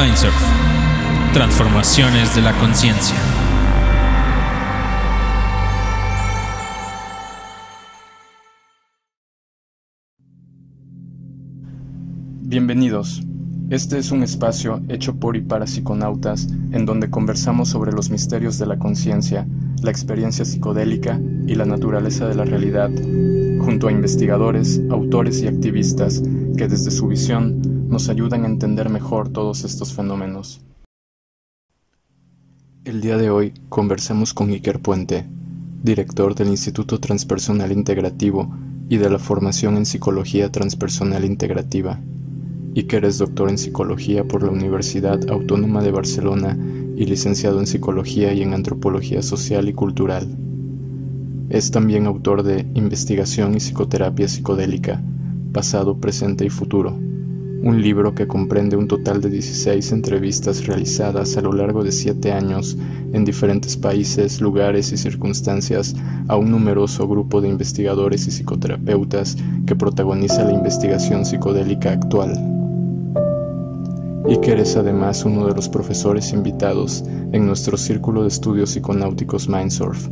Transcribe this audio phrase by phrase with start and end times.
[0.00, 0.40] Mindsurf.
[1.32, 3.16] Transformaciones de la conciencia.
[12.42, 13.22] Bienvenidos.
[13.70, 18.56] Este es un espacio hecho por y para psiconautas en donde conversamos sobre los misterios
[18.58, 19.48] de la conciencia,
[19.82, 22.90] la experiencia psicodélica y la naturaleza de la realidad,
[23.60, 26.22] junto a investigadores, autores y activistas
[26.56, 30.60] que desde su visión nos ayudan a entender mejor todos estos fenómenos.
[32.84, 35.24] El día de hoy conversamos con Iker Puente,
[35.82, 38.54] director del Instituto Transpersonal Integrativo
[38.90, 41.98] y de la formación en Psicología Transpersonal Integrativa.
[42.76, 46.58] Iker es doctor en Psicología por la Universidad Autónoma de Barcelona
[46.96, 50.28] y licenciado en Psicología y en Antropología Social y Cultural.
[51.48, 55.00] Es también autor de Investigación y Psicoterapia Psicodélica,
[55.52, 56.98] Pasado, Presente y Futuro,
[57.62, 62.32] un libro que comprende un total de 16 entrevistas realizadas a lo largo de siete
[62.32, 62.76] años
[63.12, 65.94] en diferentes países, lugares y circunstancias
[66.28, 72.32] a un numeroso grupo de investigadores y psicoterapeutas que protagoniza la investigación psicodélica actual.
[74.28, 80.08] Iker es además uno de los profesores invitados en nuestro Círculo de Estudios Psiconáuticos Mindsurf,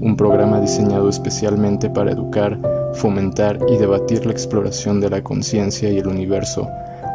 [0.00, 2.58] un programa diseñado especialmente para educar,
[2.94, 6.66] fomentar y debatir la exploración de la conciencia y el universo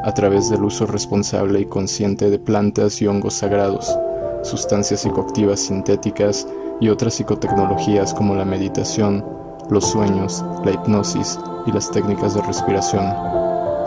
[0.03, 3.97] a través del uso responsable y consciente de plantas y hongos sagrados,
[4.43, 6.47] sustancias psicoactivas sintéticas
[6.81, 9.25] y otras psicotecnologías como la meditación,
[9.69, 13.05] los sueños, la hipnosis y las técnicas de respiración,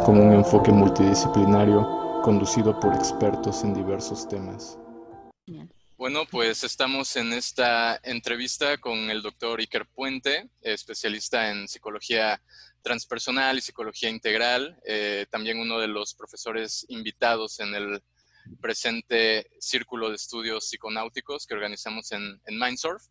[0.04, 4.78] con un enfoque multidisciplinario conducido por expertos en diversos temas.
[5.98, 12.40] Bueno, pues estamos en esta entrevista con el doctor Iker Puente, especialista en psicología
[12.86, 18.00] transpersonal y psicología integral, eh, también uno de los profesores invitados en el
[18.60, 23.02] presente círculo de estudios psiconáuticos que organizamos en, en Mindsurf.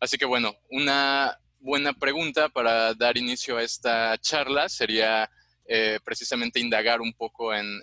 [0.00, 5.30] Así que bueno, una buena pregunta para dar inicio a esta charla sería
[5.64, 7.80] eh, precisamente indagar un poco en,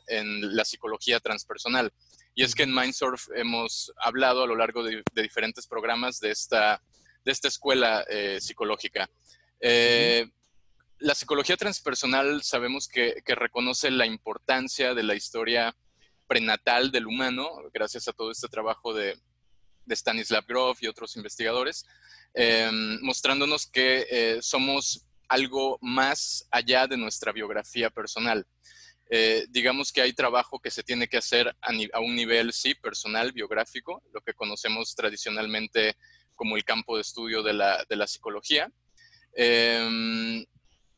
[0.56, 1.92] la psicología transpersonal.
[2.36, 6.80] Y es que en Mindsurf hemos hablado a lo largo de, diferentes programas de esta,
[7.26, 9.10] de esta escuela eh, psicológica.
[9.60, 10.28] Eh,
[11.04, 15.76] la psicología transpersonal sabemos que, reconoce la importancia de la historia
[16.28, 19.20] prenatal del humano, gracias a todo este trabajo de,
[19.90, 21.86] Stanislav Grof y otros investigadores,
[23.02, 28.48] mostrándonos que somos algo más allá de nuestra biografía personal.
[29.10, 33.34] Eh, digamos que hay trabajo que se tiene que hacer a, un nivel, sí, personal,
[33.34, 35.98] biográfico, lo que conocemos tradicionalmente
[36.34, 38.72] como el campo de estudio de la, psicología.
[39.36, 40.46] Em,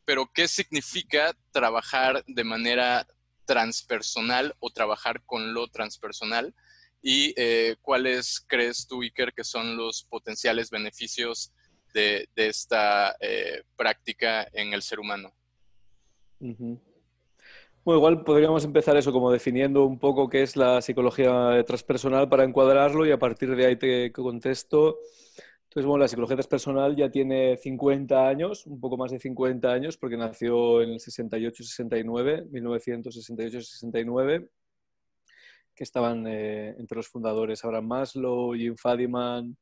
[0.06, 3.08] pero, ¿qué significa trabajar de manera
[3.46, 6.54] transpersonal o trabajar con lo transpersonal?
[7.02, 11.52] ¿Y eh, cuáles crees tú, Iker, que son los potenciales beneficios
[11.96, 15.34] de, esta eh, práctica en el ser humano.
[16.40, 22.44] Bueno, igual podríamos empezar eso como definiendo un poco qué es la psicología transpersonal para
[22.44, 25.00] encuadrarlo y a partir de ahí te contesto.
[25.76, 29.98] Entonces, bueno, la psicología transpersonal ya tiene 50 años, un poco más de 50 años,
[29.98, 34.48] porque nació en el 68-69, 1968-69,
[35.76, 39.58] que estaban eh, entre los fundadores Abraham Maslow, Jim Fadiman,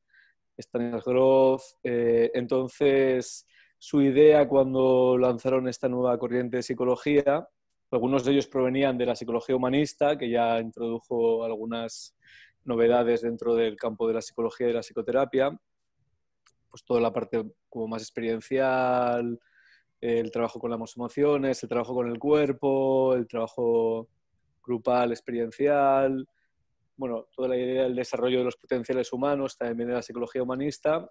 [0.55, 1.63] Stanislas Grof.
[1.81, 3.47] Eh, entonces,
[3.79, 7.47] su idea cuando lanzaron esta nueva corriente de psicología,
[7.89, 12.15] algunos de ellos provenían de la psicología humanista, que ya introdujo algunas
[12.65, 15.59] novedades dentro del campo de la psicología y de la psicoterapia,
[16.73, 19.39] pues toda la parte como más experiencial,
[20.01, 24.09] el trabajo con las emociones, el trabajo con el cuerpo, el trabajo
[24.63, 26.27] grupal, experiencial,
[26.97, 30.41] bueno, toda la idea del desarrollo de los potenciales humanos también viene de la psicología
[30.41, 31.07] humanista,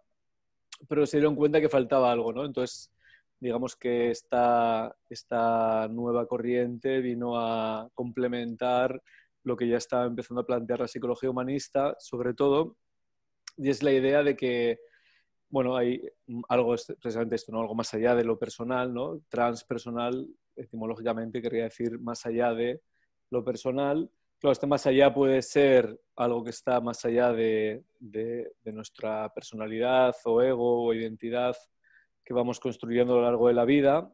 [0.88, 2.44] pero se dieron cuenta que faltaba algo, ¿no?
[2.44, 2.92] Entonces,
[3.38, 9.00] digamos que esta, esta nueva corriente vino a complementar
[9.44, 12.76] lo que ya estaba empezando a plantear la psicología humanista, sobre todo,
[13.56, 14.80] y es la idea de que,
[15.52, 16.02] bueno, hay
[16.48, 17.60] algo, precisamente esto, ¿no?
[17.60, 19.20] Algo más allá de lo personal, ¿no?
[19.28, 20.26] Transpersonal,
[20.56, 22.80] etimológicamente, querría decir más allá de
[23.30, 24.10] lo personal,
[24.42, 27.84] Claro, este más allá puede ser algo que está más allá de,
[28.64, 31.54] nuestra personalidad o ego o identidad
[32.24, 34.12] que vamos construyendo a lo largo de la vida.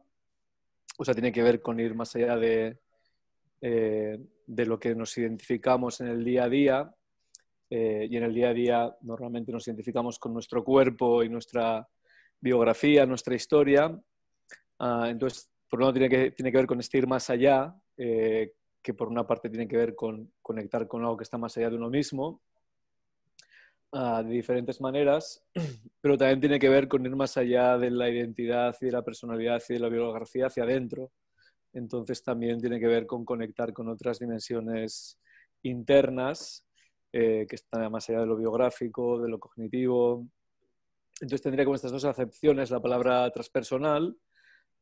[0.99, 2.77] O sea, tiene que ver con ir más allá de,
[3.61, 6.95] eh, lo que nos identificamos en el día a día.
[7.69, 11.87] Eh, y en el día a día normalmente nos identificamos con nuestro cuerpo y nuestra
[12.39, 13.99] biografía, nuestra historia.
[14.79, 17.75] Ah, entonces, por lo tanto, tiene que, tiene que ver con este ir más allá,
[17.97, 21.55] eh, que por una parte tiene que ver con conectar con algo que está más
[21.57, 22.41] allá de uno mismo,
[23.91, 25.43] ah, de diferentes maneras,
[26.01, 29.03] pero también tiene que ver con ir más allá de la identidad y de la
[29.03, 31.11] personalidad y de la biografía hacia adentro.
[31.71, 35.19] Entonces también tiene que ver con conectar con otras dimensiones
[35.61, 36.65] internas
[37.11, 40.27] eh, que están más allá de lo biográfico, de lo cognitivo.
[41.21, 44.15] Entonces tendría como estas dos acepciones la palabra transpersonal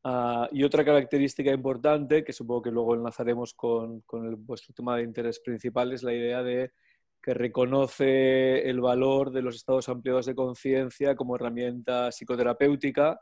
[0.04, 5.02] Ah, y otra característica importante, que supongo que luego enlazaremos con, con vuestro tema de
[5.02, 6.72] interés principal, es la idea de
[7.20, 13.20] que reconoce el valor de los estados ampliados de conciencia como herramienta psicoterapéutica,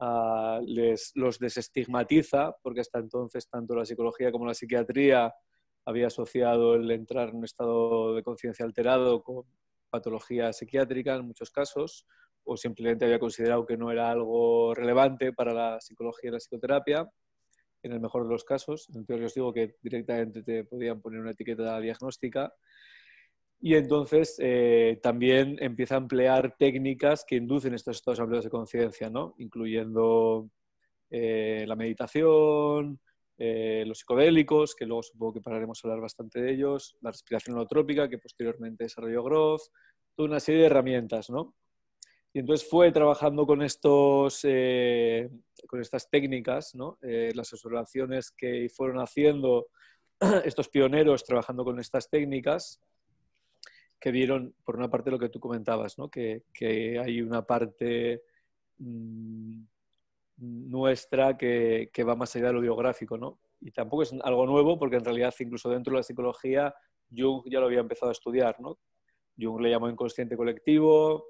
[0.00, 5.34] ah, les, los desestigmatiza, porque hasta entonces tanto la psicología como la psiquiatría
[5.84, 9.44] había asociado el entrar en un estado de conciencia alterado con
[9.90, 12.06] patología psiquiátrica en muchos casos,
[12.44, 17.10] o simplemente había considerado que no era algo relevante para la psicología y la psicoterapia,
[17.82, 18.88] en el mejor de los casos.
[18.94, 22.52] En peor os digo que directamente te podían poner una etiqueta diagnóstica.
[23.60, 29.08] Y entonces eh, también empieza a emplear técnicas que inducen estos estados amplios de conciencia,
[29.08, 29.34] ¿no?
[29.38, 30.50] incluyendo
[31.10, 32.98] eh, la meditación,
[33.44, 37.56] eh, los psicodélicos, que luego supongo que pararemos a hablar bastante de ellos, la respiración
[37.56, 39.62] holotrópica, que posteriormente desarrolló Groff,
[40.14, 41.56] toda una serie de herramientas, ¿no?
[42.32, 45.28] Y entonces fue trabajando con, estos, eh,
[45.66, 46.98] con estas técnicas, ¿no?
[47.02, 49.66] Eh, las observaciones que fueron haciendo
[50.44, 52.80] estos pioneros trabajando con estas técnicas,
[53.98, 56.08] que vieron, por una parte, lo que tú comentabas, ¿no?
[56.08, 58.22] que, que hay una parte
[58.78, 59.62] mm,
[60.42, 63.16] nuestra que, que, va más allá de lo biográfico.
[63.16, 63.38] ¿no?
[63.60, 66.74] Y tampoco es algo nuevo, porque en realidad, incluso dentro de la psicología,
[67.10, 68.60] Jung ya lo había empezado a estudiar.
[68.60, 68.78] ¿no?
[69.38, 71.26] Jung le llamó inconsciente colectivo,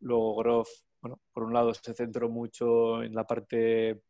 [0.00, 0.68] Luego Groff,
[1.02, 4.02] bueno, por un lado se centró mucho en la parte,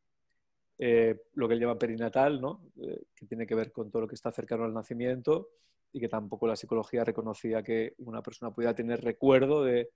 [0.79, 2.63] eh, lo que él llama perinatal, ¿no?
[2.81, 5.49] Eh, que tiene que ver con todo lo que está cercano al nacimiento
[5.93, 9.91] y que tampoco la psicología reconocía que una persona pudiera tener recuerdo de,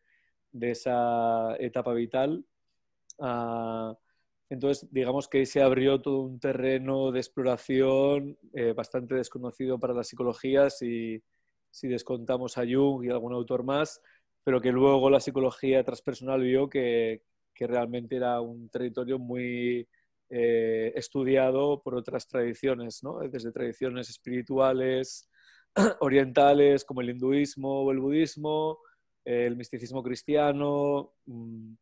[0.51, 2.45] de esa etapa vital.
[3.21, 3.97] Ah,
[4.51, 10.05] entonces, digamos que se abrió todo un terreno de exploración eh, bastante desconocido para la
[10.05, 11.23] psicología si,
[11.71, 14.01] si descontamos a Jung y algún autor más,
[14.45, 17.23] pero que luego la psicología transpersonal vio que,
[17.55, 19.89] que realmente era un territorio muy
[20.29, 23.21] eh, estudiado por otras tradiciones, ¿no?
[23.21, 25.31] desde tradiciones espirituales,
[26.01, 28.79] orientales, como el hinduismo o el budismo,
[29.25, 31.75] el misticismo cristiano, mm,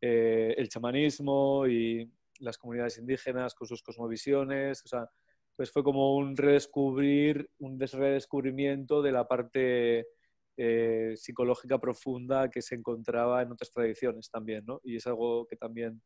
[0.00, 2.10] eh, el chamanismo y
[2.40, 4.82] las comunidades indígenas con sus cosmovisiones.
[4.84, 5.08] O sea,
[5.56, 10.06] pues fue como un redescubrir, un redescubrimiento de la parte
[10.58, 14.80] eh, psicológica profunda que se encontraba en otras tradiciones también, ¿no?
[14.84, 16.02] Y es algo que también,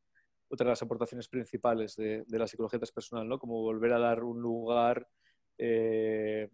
[0.48, 3.38] otra de las aportaciones principales de, la psicología transpersonal, ¿no?
[3.38, 5.06] Como volver a dar un lugar
[5.58, 6.48] eh,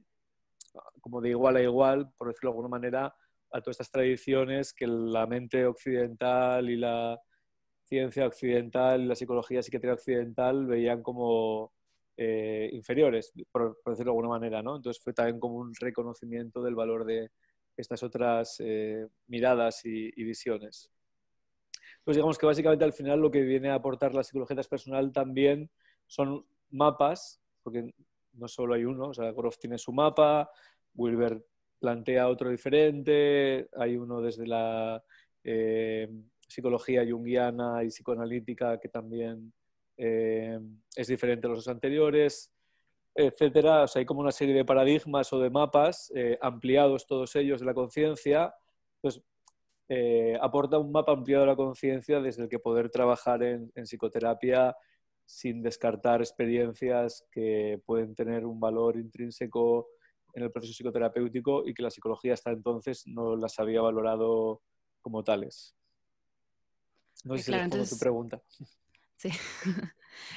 [1.01, 3.15] como de igual a igual, por decirlo de alguna manera,
[3.57, 7.21] a todas estas tradiciones que la mente occidental y la
[7.85, 11.73] ciencia occidental y la psicología psiquiatría occidental veían como
[12.17, 14.77] eh, inferiores, por, por, decirlo de alguna manera, ¿no?
[14.77, 17.31] Entonces fue también como un reconocimiento del valor de,
[17.77, 20.91] estas otras eh, miradas y, visiones.
[22.05, 25.71] Pues digamos que básicamente al final lo que viene a aportar la psicología transpersonal también
[26.07, 27.93] son mapas, porque
[28.33, 30.51] no solo hay uno, o sea, Groff tiene su mapa,
[30.95, 31.45] Wilber
[31.79, 35.03] plantea otro diferente, hay uno desde la
[35.45, 36.09] eh,
[36.47, 39.53] psicología junguiana y psicoanalítica que también
[39.97, 40.59] eh,
[40.95, 42.53] es diferente a los anteriores
[43.17, 43.87] etcétera.
[43.95, 47.75] Hay como una serie de paradigmas o de mapas eh, ampliados, todos ellos, de la
[47.75, 48.55] conciencia.
[49.89, 54.77] Eh, aporta un mapa ampliado de la conciencia desde el que poder trabajar en, psicoterapia
[55.25, 59.89] sin descartar experiencias que pueden tener un valor intrínseco
[60.37, 64.61] en el proceso psicoterapéutico y que la psicología hasta entonces no las había valorado
[65.01, 65.75] como tales.
[67.25, 68.41] No sé si claro, tu pregunta.
[69.19, 69.31] Sí.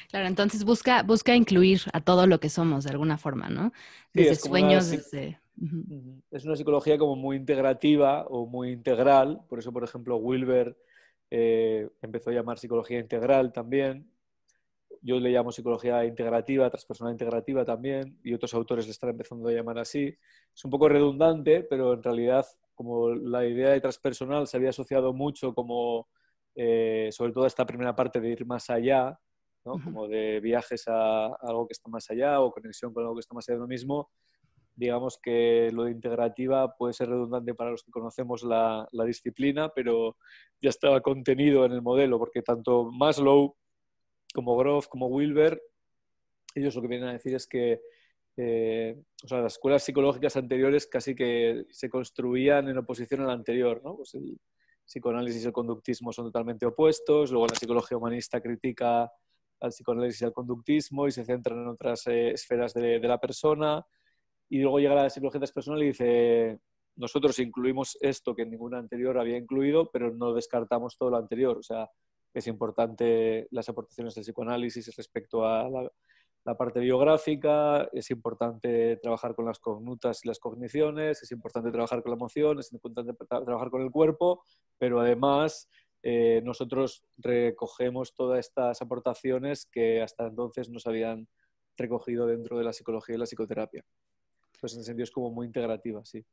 [0.10, 3.74] Claro, entonces busca, busca incluir a todo lo que somos de alguna forma, ¿no?
[4.14, 5.42] Desde sueños, desde...
[6.32, 10.78] Es una psicología como muy integrativa o muy integral, por eso, por ejemplo, Wilber
[11.30, 14.10] eh, empezó a llamar psicología integral también.
[15.02, 19.52] Yo le llamo psicología integrativa, transpersonal integrativa también, y otros autores le están empezando a
[19.52, 20.14] llamar así.
[20.54, 25.14] Es un poco redundante, pero en realidad, como la idea de transpersonal se había asociado
[25.14, 26.10] mucho como,
[26.56, 29.20] eh, sobre todo esta primera parte de ir más allá,
[29.64, 33.36] como de viajes a, algo que está más allá o conexión con algo que está
[33.36, 34.10] más allá de lo mismo.
[34.76, 40.18] Digamos que lo de integrativa puede ser redundante para los que conocemos la, disciplina, pero
[40.62, 43.56] ya estaba contenido en el modelo, porque tanto Maslow
[44.34, 45.62] como Groff como Wilber,
[46.56, 47.82] ellos lo que vienen a decir es que
[48.42, 53.34] eh, o sea, las escuelas psicológicas anteriores casi que se construían en oposición a la
[53.34, 53.98] anterior, ¿no?
[53.98, 54.40] Pues el
[54.86, 59.12] psicoanálisis y el conductismo son totalmente opuestos, luego la psicología humanista critica
[59.60, 63.20] al psicoanálisis y al conductismo y se centran en otras eh, esferas de, de, la
[63.20, 63.86] persona,
[64.48, 66.60] y luego llega la psicología transpersonal y dice,
[66.96, 71.64] nosotros incluimos esto que ninguna anterior había incluido, pero no descartamos todo lo anterior, o
[71.64, 71.90] sea,
[72.34, 75.92] es importante las aportaciones del psicoanálisis respecto a la,
[76.46, 82.02] la parte biográfica, es importante trabajar con las cognutas y las cogniciones, es importante trabajar
[82.02, 84.44] con la emoción, es importante trabajar con el cuerpo,
[84.78, 85.70] pero además
[86.02, 91.28] eh, nosotros recogemos todas estas aportaciones que hasta entonces no se habían
[91.78, 93.84] recogido dentro de la psicología y la psicoterapia.
[94.60, 96.26] Pues en ese sentido es como muy integrativa, sí.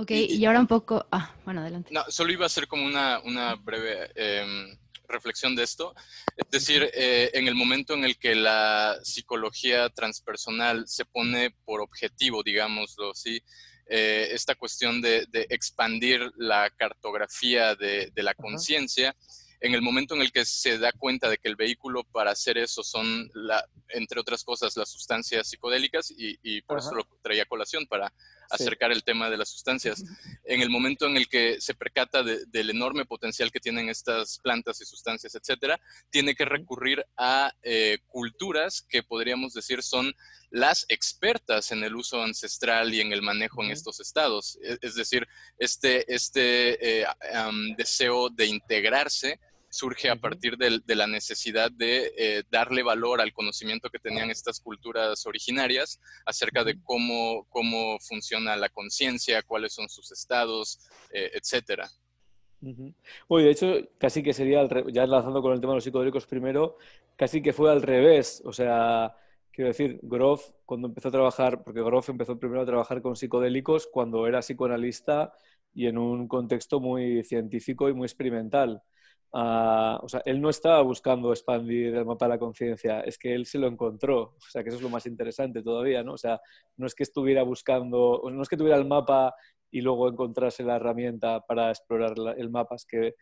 [0.00, 1.06] Ok, y, ahora un poco...
[1.12, 1.90] Ah, bueno, adelante.
[1.92, 4.10] No, solo iba a ser como una, una breve...
[4.14, 4.76] Eh,
[5.10, 5.94] reflexión de esto.
[6.36, 11.80] Es decir, eh, en el momento en el que la psicología transpersonal se pone por
[11.80, 13.42] objetivo, digámoslo así,
[13.86, 19.14] eh, esta cuestión de, expandir la cartografía de, la conciencia,
[19.60, 22.56] en el momento en el que se da cuenta de que el vehículo para hacer
[22.56, 27.46] eso son, la, entre otras cosas, las sustancias psicodélicas, y, por eso lo traía a
[27.46, 28.12] colación, para
[28.50, 30.04] acercar el tema de las sustancias.
[30.44, 34.80] En el momento en el que se percata del enorme potencial que tienen estas plantas
[34.80, 35.80] y sustancias, etcétera,
[36.10, 40.14] tiene que recurrir a eh, culturas que podríamos decir son
[40.50, 44.58] las expertas en el uso ancestral y en el manejo en estos estados.
[44.62, 45.26] E, es, decir,
[45.58, 47.06] este, este eh,
[47.76, 49.38] deseo de integrarse
[49.70, 54.60] surge a partir de, la necesidad de eh, darle valor al conocimiento que tenían estas
[54.60, 60.80] culturas originarias acerca de cómo, cómo funciona la conciencia, cuáles son sus estados,
[61.12, 61.88] eh, etcétera.
[63.44, 66.76] de hecho, casi que sería, ya enlazando con el tema de los psicodélicos primero,
[67.16, 68.42] casi que fue al revés.
[68.44, 69.14] O sea,
[69.52, 73.86] quiero decir, Groff, cuando empezó a trabajar, porque Groff empezó primero a trabajar con psicodélicos
[73.86, 75.32] cuando era psicoanalista
[75.72, 78.82] y en un contexto muy científico y muy experimental
[79.32, 83.46] o sea, él no estaba buscando expandir el mapa de la conciencia, es que él
[83.46, 84.34] se lo encontró.
[84.36, 86.14] O sea, que eso es lo más interesante todavía, ¿no?
[86.14, 86.40] O sea,
[86.76, 89.34] no es que estuviera buscando, no es que tuviera el mapa
[89.70, 93.14] y luego encontrase la herramienta para explorar el mapa, es que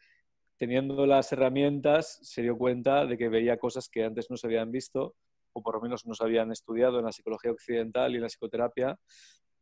[0.56, 4.72] teniendo las herramientas se dio cuenta de que veía cosas que antes no se habían
[4.72, 5.14] visto
[5.52, 8.28] o por lo menos no se habían estudiado en la psicología occidental y en la
[8.28, 8.98] psicoterapia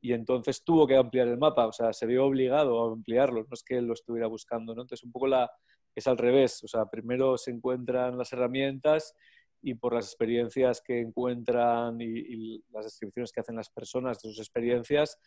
[0.00, 3.54] y entonces tuvo que ampliar el mapa, o sea, se vio obligado a ampliarlo, no
[3.54, 4.82] es que él lo estuviera buscando, ¿no?
[4.82, 5.50] Entonces un poco la,
[5.96, 9.14] es al revés, o sea, primero se encuentran las herramientas
[9.62, 14.38] y por las experiencias que encuentran y, las descripciones que hacen las personas de sus
[14.38, 15.18] experiencias,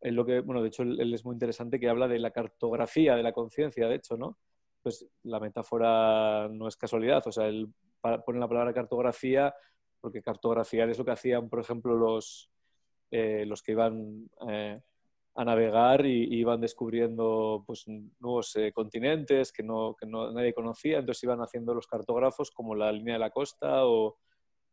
[0.00, 3.14] es lo que, bueno, de hecho él, es muy interesante que habla de la cartografía
[3.14, 4.36] de la conciencia, de hecho, ¿no?
[4.82, 9.54] Pues la metáfora no es casualidad, o sea, él pone la palabra cartografía
[10.00, 12.50] porque cartografiar es lo que hacían, por ejemplo, los,
[13.12, 14.80] eh, los que iban eh,
[15.34, 17.86] a navegar y, iban descubriendo pues,
[18.20, 22.74] nuevos eh, continentes que, no, que no, nadie conocía, entonces iban haciendo los cartógrafos como
[22.74, 24.18] la línea de la costa o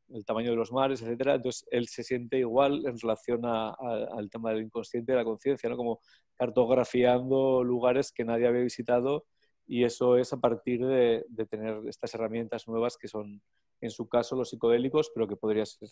[0.10, 1.36] el tamaño de los mares, etcétera.
[1.36, 5.70] Entonces él se siente igual en relación al tema del inconsciente y de la conciencia,
[5.70, 5.78] ¿no?
[5.78, 6.02] como
[6.36, 9.26] cartografiando lugares que nadie había visitado
[9.68, 13.42] y eso es a partir de, de tener estas herramientas nuevas que son,
[13.82, 15.90] en su caso, los psicodélicos, pero que podría ser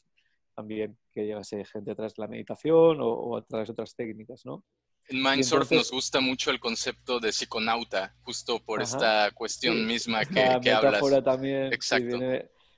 [0.58, 4.44] también que llegase gente a través de la meditación o, a través de otras técnicas,
[4.44, 4.64] ¿no?
[5.08, 10.44] En Mindsurf nos gusta mucho el concepto de psiconauta, justo por esta cuestión misma que,
[10.44, 11.72] la que metáfora también.
[11.72, 12.18] Exacto.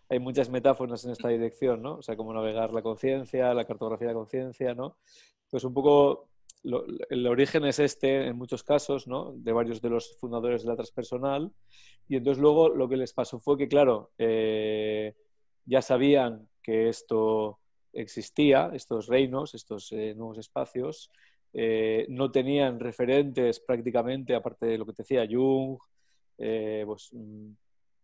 [0.10, 1.96] hay muchas metáforas en esta dirección, ¿no?
[1.96, 4.98] O sea, como navegar la conciencia, la cartografía de la conciencia, ¿no?
[5.50, 6.30] Pues un poco
[7.10, 9.32] el origen es este en muchos casos, ¿no?
[9.38, 11.52] De varios de los fundadores de la transpersonal.
[12.10, 15.16] Y entonces luego lo que les pasó fue que, claro, eh,
[15.66, 17.60] ya sabían que esto
[17.94, 21.12] existía, estos reinos, estos eh, nuevos espacios,
[21.54, 25.78] eh, no tenían referentes prácticamente, aparte de lo que te decía Jung,
[26.38, 27.52] eh, pues, mm,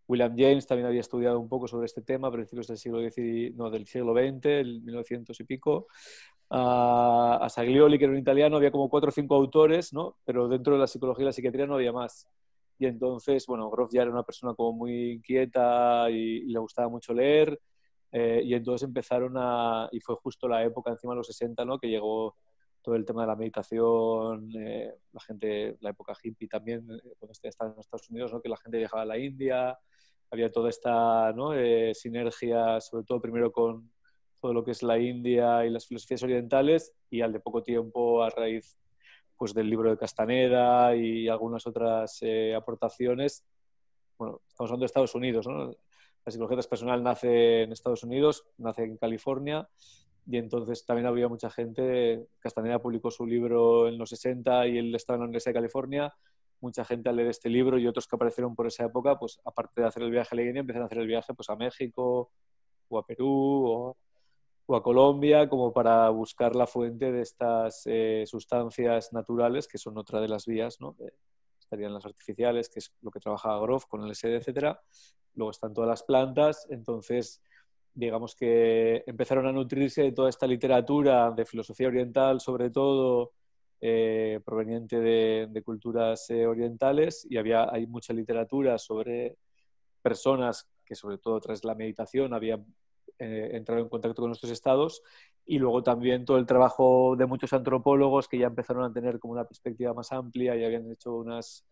[0.07, 3.55] William James también había estudiado un poco sobre este tema a principios del siglo, XIX,
[3.55, 5.87] no, del siglo XX, el 1900 y pico.
[6.49, 10.17] a Saglioli, que era un italiano, había como cuatro o cinco autores, ¿no?
[10.23, 12.27] pero dentro de la psicología y la psiquiatría no había más.
[12.77, 17.13] Y entonces, bueno, Groff ya era una persona como muy inquieta y le gustaba mucho
[17.13, 17.59] leer,
[18.17, 21.77] eh, y entonces empezaron a, y fue justo la época encima de los 60, ¿no?
[21.77, 22.37] Que llegó
[22.81, 27.33] todo el tema de la meditación, eh, la gente, la época hippie también, eh, cuando
[27.43, 28.41] estaba en Estados Unidos, ¿no?
[28.41, 29.77] Que la gente viajaba a la India,
[30.31, 31.51] había toda esta ¿no?
[31.93, 33.91] sinergia, sobre todo primero con
[34.39, 38.23] todo lo que es la India y las filosofías orientales, y al de poco tiempo,
[38.23, 38.77] a raíz
[39.35, 42.21] pues, del libro de Castaneda y algunas otras
[42.55, 43.43] aportaciones,
[44.17, 45.75] bueno, estamos hablando de Estados Unidos, ¿no?
[46.25, 49.69] La psicología transpersonal nace en Estados Unidos, nace en California
[50.25, 54.95] y entonces también había mucha gente, Castaneda publicó su libro en los 60 y él
[54.95, 56.13] estaba en la Universidad de California,
[56.61, 59.81] mucha gente al leer este libro y otros que aparecieron por esa época, pues aparte
[59.81, 62.31] de hacer el viaje a la Guinea, empezaron a hacer el viaje pues, a México
[62.89, 63.95] o a Perú
[64.67, 69.95] o, a Colombia como para buscar la fuente de estas eh, sustancias naturales que son
[69.99, 70.95] otra de las vías, ¿no?
[71.59, 74.81] estarían las artificiales, que es lo que trabaja Groff con el SD, etcétera.
[75.35, 77.41] Luego están todas las plantas, entonces
[77.93, 83.31] digamos que empezaron a nutrirse de toda esta literatura de filosofía oriental, sobre todo
[83.79, 89.37] eh, proveniente de, culturas eh, orientales, y había, hay mucha literatura sobre
[90.01, 92.65] personas que sobre todo tras la meditación habían
[93.17, 95.01] eh, entrado en contacto con nuestros estados,
[95.45, 99.33] y luego también todo el trabajo de muchos antropólogos que ya empezaron a tener como
[99.33, 101.65] una perspectiva más amplia y habían hecho unas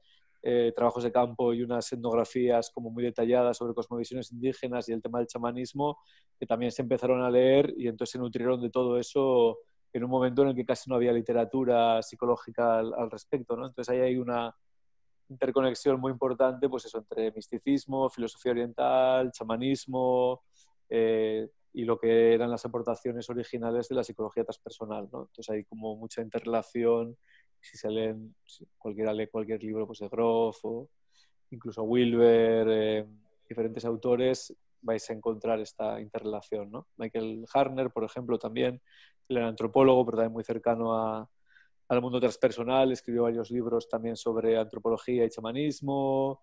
[0.45, 5.01] eh, trabajos de campo y unas etnografías como muy detalladas sobre cosmovisiones indígenas y el
[5.01, 5.99] tema del chamanismo,
[6.37, 9.59] que también se empezaron a leer y entonces se nutrieron de todo eso
[9.93, 13.55] en un momento en el que casi no había literatura psicológica al, respecto.
[13.55, 13.67] ¿no?
[13.67, 14.53] Entonces ahí hay una
[15.29, 20.43] interconexión muy importante pues eso, entre misticismo, filosofía oriental, chamanismo
[20.89, 25.07] eh, y lo que eran las aportaciones originales de la psicología transpersonal.
[25.09, 25.21] ¿no?
[25.21, 27.15] Entonces hay como mucha interrelación
[27.63, 28.35] si se leen,
[28.77, 30.89] cualquiera lee cualquier libro pues, de Groff o
[31.51, 33.05] incluso Wilber, eh,
[33.47, 36.71] diferentes autores, vais a encontrar esta interrelación.
[36.71, 36.87] ¿no?
[36.97, 38.81] Michael Harner, por ejemplo, también,
[39.29, 41.29] él era antropólogo, pero también muy cercano a,
[41.87, 46.41] al mundo transpersonal, escribió varios libros también sobre antropología y chamanismo.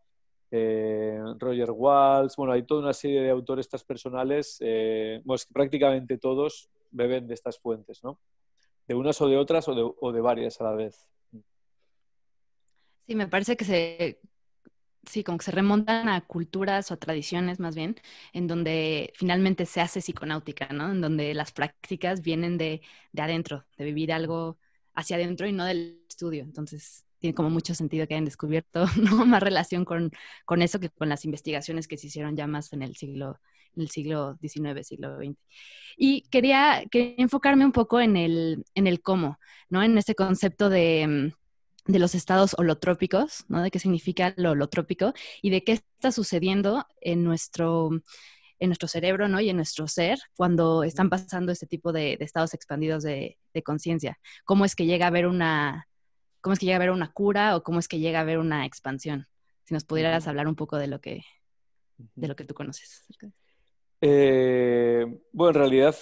[0.51, 5.23] Eh, Roger Walsh, bueno, hay toda una serie de autores transpersonales, eh,
[5.53, 8.19] prácticamente todos beben de estas fuentes, ¿no?
[8.89, 11.09] De unas o de otras o de, o de varias a la vez.
[13.07, 14.21] Sí, me parece que se,
[15.07, 17.97] sí, como que se remontan a culturas o a tradiciones más bien,
[18.33, 20.93] en donde finalmente se hace psiconáutica, ¿no?
[20.93, 24.59] En donde las prácticas vienen de, de adentro, de vivir algo
[24.95, 26.45] hacia adentro y no del estudio.
[26.45, 29.25] Entonces, tiene como mucho sentido que hayan descubierto ¿no?
[29.27, 30.11] más relación con,
[30.45, 33.39] con, eso que con las investigaciones que se hicieron ya más en el siglo
[33.77, 35.39] en el siglo XIX, siglo XX.
[35.97, 39.83] Y quería, enfocarme un poco en el, en el cómo, ¿no?
[39.83, 41.33] En ese concepto de,
[41.87, 43.63] de los estados holotrópicos, ¿no?
[43.63, 47.91] De qué significa lo holotrópico y de qué está sucediendo en nuestro,
[48.59, 49.41] en nuestro cerebro, ¿no?
[49.41, 54.19] Y en nuestro ser cuando están pasando este tipo de, estados expandidos de, de conciencia.
[54.45, 55.87] ¿Cómo es que llega a haber una,
[56.41, 58.39] cómo es que llega a haber una cura o cómo es que llega a haber
[58.39, 59.29] una expansión?
[59.65, 61.23] Si nos pudieras hablar un poco de lo que,
[61.97, 63.05] de lo que tú conoces.
[64.01, 65.97] Eh, bueno, en realidad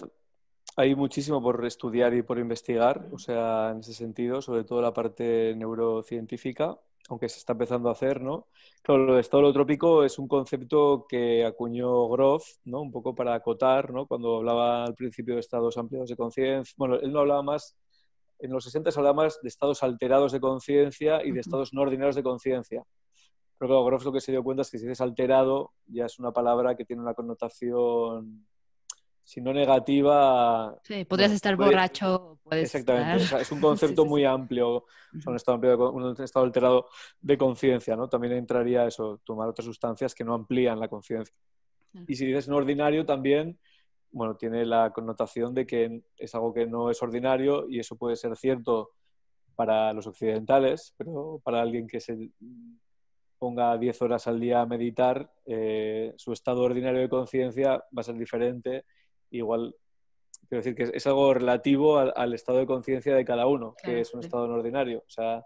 [0.76, 4.92] hay muchísimo por estudiar y por investigar, o sea, en ese sentido, sobre todo la
[4.92, 8.46] parte neurocientífica, aunque se está empezando a hacer, ¿no?
[8.82, 12.82] Claro, lo de estado holotrópico es un concepto que acuñó Groff, ¿no?
[12.82, 14.06] Un poco para acotar, ¿no?
[14.06, 17.76] Cuando hablaba al principio de estados ampliados de conciencia, bueno, él no hablaba más,
[18.38, 21.82] en los 60 se hablaba más de estados alterados de conciencia y de estados no
[21.82, 22.84] ordinarios de conciencia.
[23.58, 26.18] Pero claro, Groff lo que se dio cuenta es que si dices alterado, ya es
[26.18, 28.46] una palabra que tiene una connotación,
[29.28, 30.78] si no negativa...
[30.84, 32.38] Sí, podrías estar borracho.
[32.44, 34.86] Puedes exactamente, es un concepto muy amplio,
[35.26, 35.58] un, estado
[35.90, 36.86] un estado alterado
[37.20, 38.08] de conciencia, ¿no?
[38.08, 41.36] También entraría eso, tomar otras sustancias que no amplían la conciencia.
[42.06, 43.58] Y si dices no ordinario, también,
[44.10, 48.16] bueno, tiene la connotación de que es algo que no es ordinario y eso puede
[48.16, 48.90] ser cierto
[49.54, 52.30] para los occidentales, pero para alguien que se
[53.38, 58.02] ponga 10 horas al día a meditar, eh, su estado ordinario de conciencia va a
[58.02, 58.84] ser diferente.
[59.30, 59.74] Igual,
[60.48, 64.14] quiero decir que es, algo relativo al, estado de conciencia de cada uno, que es
[64.14, 65.00] un estado no ordinario.
[65.00, 65.44] O sea,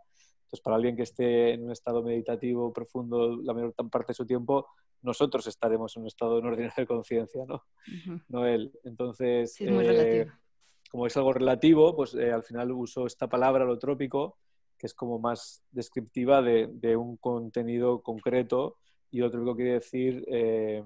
[0.53, 4.27] entonces para alguien que esté en un estado meditativo profundo la mayor parte de su
[4.27, 4.67] tiempo,
[5.03, 7.65] nosotros estaremos en un estado no ordinario de conciencia, ¿no?
[8.29, 8.73] No él.
[8.85, 10.27] Entonces, eh,
[10.91, 14.39] como es algo relativo, pues eh, al final uso esta palabra, lo trópico,
[14.79, 18.79] que es como más descriptiva de, un contenido concreto
[19.11, 20.83] y otro que quiere decir eh,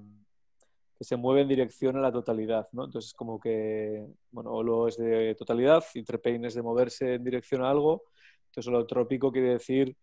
[0.97, 2.85] que se mueve en dirección a la totalidad, ¿no?
[2.85, 7.63] Entonces, como que, bueno, Olo es de totalidad y Trepein es de moverse en dirección
[7.63, 8.03] a algo.
[8.47, 9.95] Entonces, lo trópico quiere decir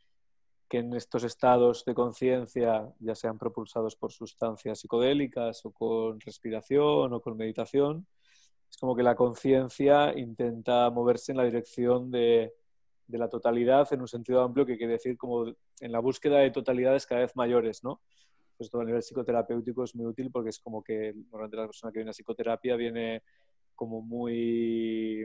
[0.74, 7.12] que en estos estados de conciencia, ya sean propulsados por sustancias psicodélicas o con respiración
[7.12, 8.08] o con meditación,
[8.68, 12.54] es como que la conciencia intenta moverse en la dirección de,
[13.06, 16.50] de la totalidad en un sentido amplio que quiere decir como en la búsqueda de
[16.50, 18.00] totalidades cada vez mayores, ¿no?
[18.56, 21.92] Pues todo a nivel psicoterapéutico es muy útil porque es como que normalmente la persona
[21.92, 23.22] que viene a psicoterapia viene
[23.76, 25.24] como muy,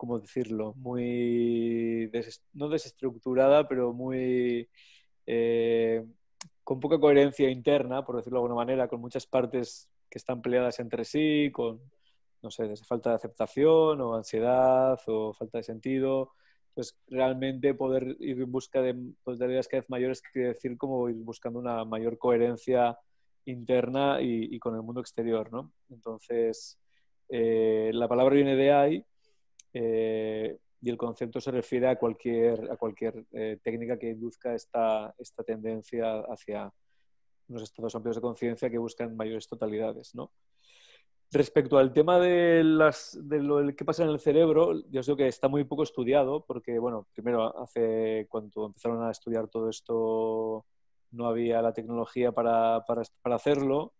[0.00, 0.72] ¿cómo decirlo?
[0.76, 2.10] Muy,
[2.54, 4.66] no desestructurada, pero muy...
[5.26, 6.02] Eh,
[6.64, 10.80] con poca coherencia interna, por decirlo de alguna manera, con muchas partes que están peleadas
[10.80, 11.82] entre sí, con
[12.40, 16.32] no sé, falta de aceptación o ansiedad o falta de sentido.
[16.68, 21.16] Entonces, realmente poder ir en busca de potencialidades cada vez mayores quiere decir como ir
[21.16, 22.98] buscando una mayor coherencia
[23.44, 25.74] interna y, con el mundo exterior, ¿no?
[25.90, 26.78] Entonces,
[27.28, 29.06] eh, la palabra viene de ahí
[29.72, 35.14] eh, y el concepto se refiere a cualquier, a cualquier eh, técnica que induzca esta,
[35.18, 36.72] esta tendencia hacia
[37.48, 40.32] unos estados amplios de conciencia que buscan mayores totalidades, ¿no?
[41.32, 45.28] Respecto al tema de, las, de lo que pasa en el cerebro, yo creo que
[45.28, 50.66] está muy poco estudiado porque, bueno, primero, hace cuando empezaron a estudiar todo esto
[51.12, 53.92] no había la tecnología para, para, para hacerlo.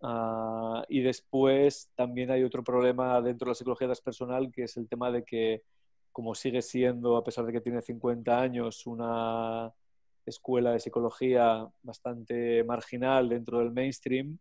[0.00, 4.88] Uh, y después también hay otro problema dentro de la psicología transpersonal que es el
[4.88, 5.64] tema de que,
[6.12, 9.72] como sigue siendo, a pesar de que tiene 50 años, una
[10.24, 14.38] escuela de psicología bastante marginal dentro del mainstream,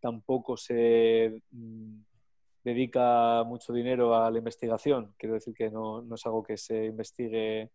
[0.00, 1.98] tampoco se mm,
[2.64, 5.14] dedica mucho dinero a la investigación.
[5.16, 7.70] Quiero decir que no, no, es algo que se investigue,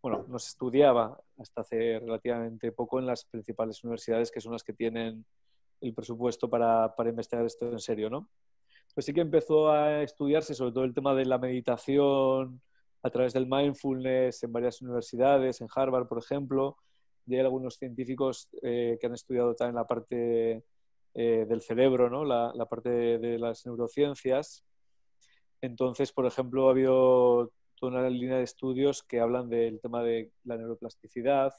[0.00, 4.62] bueno, no se estudiaba hasta hace relativamente poco en las principales universidades, que son las
[4.62, 5.24] que tienen
[5.80, 8.28] el presupuesto para, para investigar esto en serio, ¿no?
[8.94, 12.62] Pues sí que empezó a estudiarse sobre todo el tema de la meditación
[13.02, 16.78] a través del mindfulness en varias universidades, en Harvard, por ejemplo,
[17.26, 20.64] y hay algunos científicos eh, que han estudiado también la parte
[21.14, 22.24] eh, del cerebro, ¿no?
[22.24, 24.64] la, parte de, las neurociencias.
[25.60, 30.30] Entonces, por ejemplo, ha habido toda una línea de estudios que hablan del tema de
[30.44, 31.52] la neuroplasticidad,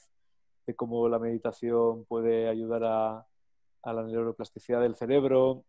[0.66, 3.28] de cómo la meditación puede ayudar a,
[3.84, 5.64] la neuroplasticidad del cerebro.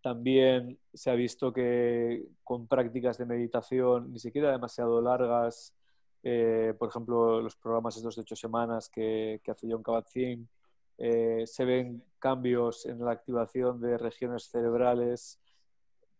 [0.00, 5.74] También se ha visto que con prácticas de meditación, ni siquiera demasiado largas,
[6.22, 10.48] eh, por ejemplo, los programas estos de ocho semanas que, que hace John Kabat-Zinn,
[10.96, 15.40] eh, se ven cambios en la activación de regiones cerebrales,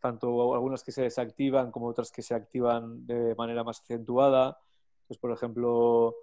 [0.01, 4.59] tanto algunas que se desactivan como otras que se activan de manera más acentuada.
[5.07, 6.15] Pues, por ejemplo,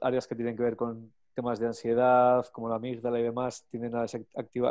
[0.00, 3.94] áreas que tienen que ver con temas de ansiedad, como la amígdala y demás, tienden
[3.96, 4.06] a,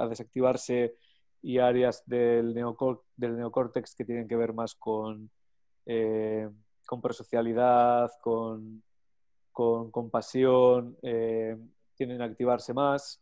[0.08, 0.95] desactivarse
[1.41, 5.30] y áreas del, del, neocórtex que tienen que ver más con,
[5.86, 6.50] eh,
[6.86, 8.84] con prosocialidad, con,
[9.52, 11.58] con compasión, eh,
[11.95, 13.21] tienen a activarse más.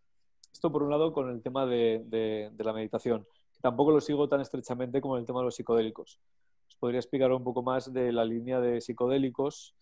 [0.51, 3.25] Esto por un lado con el tema de, la meditación.
[3.61, 6.19] Tampoco lo sigo tan estrechamente como el tema de los psicodélicos.
[6.67, 9.75] Os podría explicar un poco más de la línea de psicodélicos.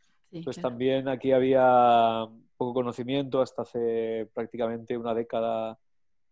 [0.44, 5.80] Pues también aquí había poco conocimiento, hasta hace prácticamente una década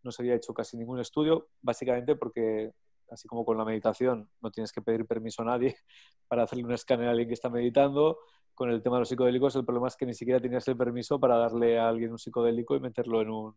[0.03, 2.71] no se había hecho casi ningún estudio, básicamente porque,
[3.09, 5.75] así como con la meditación, no tienes que pedir permiso a nadie
[6.27, 8.19] para hacerle un escáner a alguien que está meditando,
[8.53, 11.19] con el tema de los psicodélicos el problema es que ni siquiera tenías el permiso
[11.19, 13.55] para darle a alguien un psicodélico y meterlo en, un,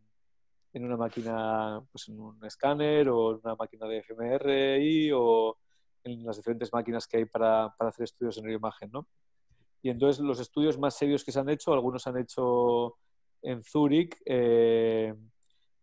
[0.73, 5.57] en una máquina, pues en un escáner o en una máquina de fMRI o
[6.03, 9.07] en las diferentes máquinas que hay para, para hacer estudios en neuroimagen, ¿no?
[9.83, 12.97] Y entonces los estudios más serios que se han hecho, algunos se han hecho
[13.43, 15.15] en Zúrich, eh,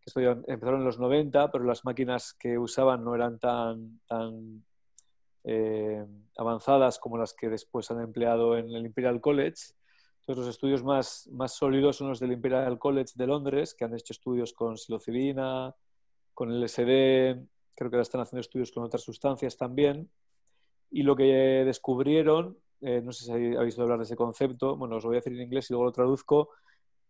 [0.06, 4.64] que empezaron en los 90, pero las máquinas que usaban no eran tan, tan
[5.44, 6.06] eh,
[6.38, 9.74] avanzadas como las que después han empleado en el Imperial College.
[10.20, 13.94] Entonces, los estudios más, más sólidos son los del Imperial College de Londres, que han
[13.96, 15.76] hecho estudios con psilocibina,
[16.34, 17.38] con LSD,
[17.76, 20.10] creo que ahora están haciendo estudios con otras sustancias también.
[20.90, 24.98] Y lo que descubrieron, eh, no sé si habéis oído hablar de ese concepto, bueno,
[24.98, 26.50] os lo voy a decir en inglés y luego lo traduzco,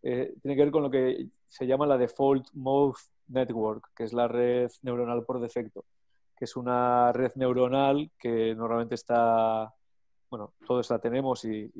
[0.03, 2.97] eh, tiene que ver con lo que se llama la Default Mode
[3.27, 5.85] Network, que es la red neuronal por defecto
[6.35, 9.73] que es una red neuronal que normalmente está,
[10.29, 11.71] bueno, todos la tenemos y,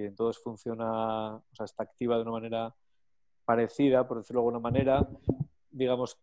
[0.00, 2.74] en todos funciona, o sea, está activa de una manera
[3.44, 5.06] parecida, por decirlo de alguna manera,
[5.70, 6.18] digamos,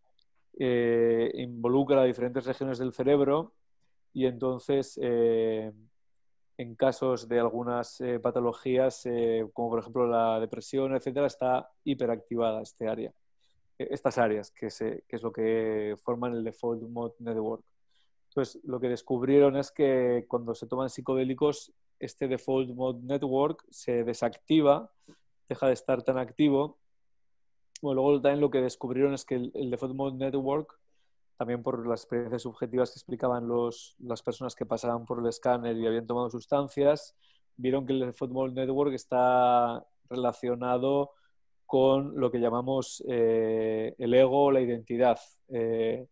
[0.58, 3.52] eh, involucra diferentes regiones del cerebro
[4.12, 5.72] y entonces eh,
[6.62, 9.04] en casos de algunas eh, patologías,
[9.52, 13.12] como por ejemplo la depresión, etcétera, está hiperactivada este área,
[13.78, 17.64] estas áreas, que, que es lo que forman el Default Mode Network.
[18.28, 21.70] Entonces, lo que descubrieron es que cuando se toman psicodélicos,
[22.02, 24.90] este default mode network se desactiva,
[25.48, 26.78] deja de estar tan activo.
[27.80, 30.80] Bueno, luego también lo que descubrieron es que el, default mode network,
[31.42, 35.76] también por las experiencias subjetivas que explicaban los, las personas que pasaban por el escáner
[35.76, 37.16] y habían tomado sustancias,
[37.56, 41.10] vieron que el mode network está relacionado
[41.66, 45.18] con lo que llamamos eh, el ego o la identidad.
[45.48, 46.06] Eh,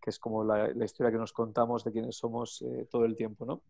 [0.00, 3.44] que es como la, historia que nos contamos de quiénes somos eh, todo el tiempo,
[3.44, 3.62] ¿no?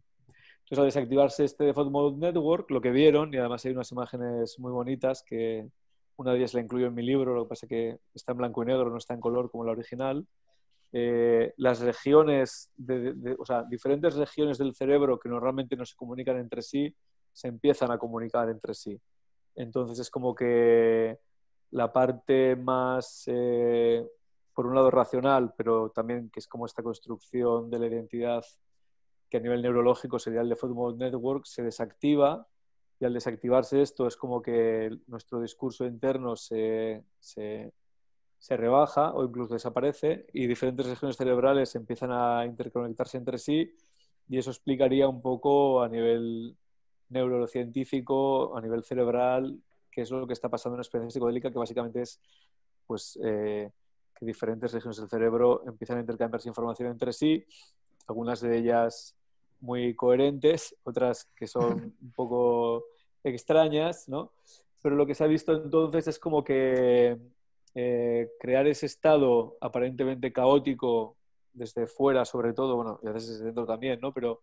[0.64, 4.58] Entonces, al desactivarse este Default Mode Network, lo que vieron, y además hay unas imágenes
[4.58, 5.66] muy bonitas que
[6.18, 8.38] una de ellas la incluyo en mi libro, lo que pasa es que está en
[8.38, 10.26] blanco y negro, no está en color como la original,
[10.92, 12.70] eh, las regiones,
[13.38, 16.94] o sea, diferentes regiones del cerebro que normalmente no se comunican entre sí,
[17.32, 18.98] se empiezan a comunicar entre sí.
[19.54, 21.18] Entonces es como que
[21.72, 24.06] la parte más, eh,
[24.54, 28.44] por un lado, racional, pero también que es como esta construcción de la identidad
[29.28, 32.46] que a nivel neurológico sería el de Football Network, se desactiva
[32.98, 37.72] y al desactivarse esto es como que nuestro discurso interno se, se,
[38.38, 43.74] se rebaja o incluso desaparece y diferentes regiones cerebrales empiezan a interconectarse entre sí
[44.28, 46.56] y eso explicaría un poco a nivel
[47.08, 51.58] neurocientífico, a nivel cerebral, qué es lo que está pasando en una experiencia psicodélica que
[51.58, 52.20] básicamente es
[52.86, 53.70] pues, eh,
[54.14, 57.44] que diferentes regiones del cerebro empiezan a intercambiarse información entre sí,
[58.06, 59.14] algunas de ellas
[59.60, 62.84] muy coherentes, otras que son un poco
[63.24, 64.32] extrañas, ¿no?
[64.80, 67.18] Pero lo que se ha visto entonces es como que
[67.80, 71.16] eh, crear ese estado aparentemente caótico
[71.52, 74.12] desde fuera, sobre todo, bueno, y a veces desde dentro también, ¿no?
[74.12, 74.42] Pero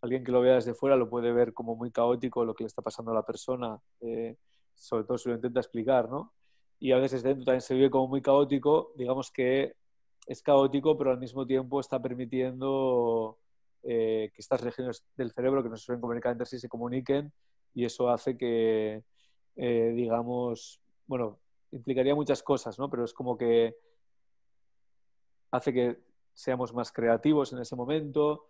[0.00, 2.66] alguien que lo vea desde fuera lo puede ver como muy caótico lo que le
[2.66, 4.34] está pasando a la persona, eh,
[4.74, 6.32] sobre todo si lo intenta explicar, ¿no?
[6.80, 9.76] Y a veces dentro también se vive como muy caótico, digamos que
[10.26, 13.38] es caótico, pero al mismo tiempo está permitiendo
[13.84, 17.32] eh, que estas regiones del cerebro que no se suelen comunicar entre sí se comuniquen
[17.74, 19.04] y eso hace que,
[19.54, 21.38] digamos, bueno,
[21.76, 22.90] implicaría muchas cosas, ¿no?
[22.90, 23.76] Pero es como que
[25.50, 25.98] hace que
[26.34, 28.48] seamos más creativos en ese momento.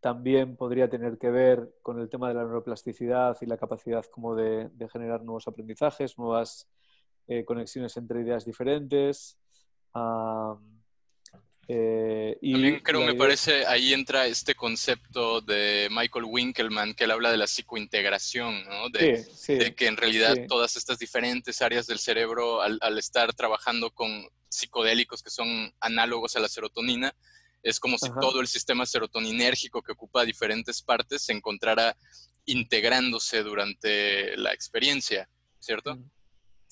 [0.00, 4.34] También podría tener que ver con el tema de la neuroplasticidad y la capacidad como
[4.34, 6.68] de, generar nuevos aprendizajes, nuevas
[7.26, 9.38] eh, conexiones entre ideas diferentes.
[11.68, 17.10] Eh, y También creo, me parece, ahí entra este concepto de Michael Winkelmann, que él
[17.10, 18.90] habla de la psicointegración, ¿no?
[18.90, 25.22] de, que en realidad todas estas diferentes áreas del cerebro, al, estar trabajando con psicodélicos
[25.22, 27.14] que son análogos a la serotonina,
[27.62, 31.96] es como si todo el sistema serotoninérgico que ocupa diferentes partes se encontrara
[32.44, 35.98] integrándose durante la experiencia, ¿cierto?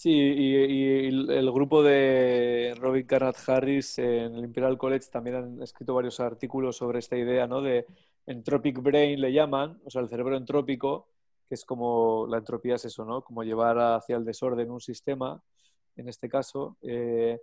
[0.03, 5.95] Sí, y, el grupo de Robin Carnat Harris en el Imperial College también han escrito
[5.95, 7.62] varios artículos sobre esta idea, ¿no?
[7.62, 7.87] De
[8.27, 11.07] entropic brain le llaman, o sea, el cerebro entrópico,
[11.49, 13.23] que es como la entropía es eso, ¿no?
[13.23, 15.41] Como llevar hacia el desorden un sistema,
[15.95, 16.79] en este caso.
[16.83, 17.41] Eh,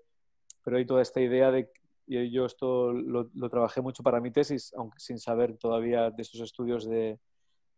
[0.61, 1.71] pero hay toda esta idea de,
[2.07, 6.41] y yo esto lo, trabajé mucho para mi tesis, aunque sin saber todavía de esos
[6.41, 7.19] estudios de,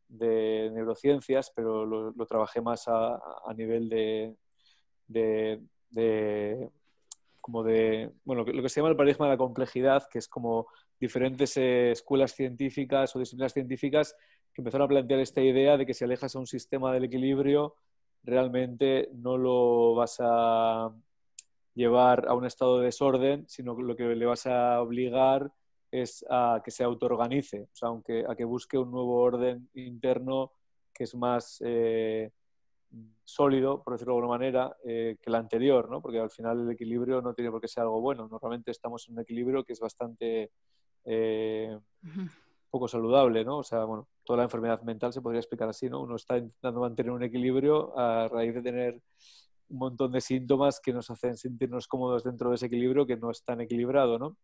[0.09, 4.35] neurociencias, pero lo, trabajé más a nivel de,
[5.11, 6.69] de,
[7.39, 10.67] como de, bueno, lo que se llama el paradigma de la complejidad, que es como
[10.99, 14.15] diferentes eh, escuelas científicas o disciplinas científicas
[14.53, 17.75] que empezaron a plantear esta idea de que si alejas a un sistema del equilibrio,
[18.23, 20.93] realmente no lo vas a
[21.73, 25.51] llevar a un estado de desorden, sino que lo que le vas a obligar
[25.89, 30.53] es a que se autoorganice, o sea, aunque, a que busque un nuevo orden interno
[30.93, 32.31] que es más eh,
[33.23, 36.01] sólido, por decirlo de alguna manera, eh, que el anterior, ¿no?
[36.01, 38.27] Porque al final el equilibrio no tiene por qué ser algo bueno.
[38.27, 40.51] Normalmente estamos en un equilibrio que es bastante
[41.05, 41.77] eh,
[42.69, 43.59] poco saludable, ¿no?
[43.59, 46.01] O sea, bueno, toda la enfermedad mental se podría explicar así, ¿no?
[46.01, 49.01] Uno está intentando mantener un equilibrio a raíz de tener
[49.69, 53.31] un montón de síntomas que nos hacen sentirnos cómodos dentro de ese equilibrio que no
[53.31, 54.37] es tan equilibrado, ¿no?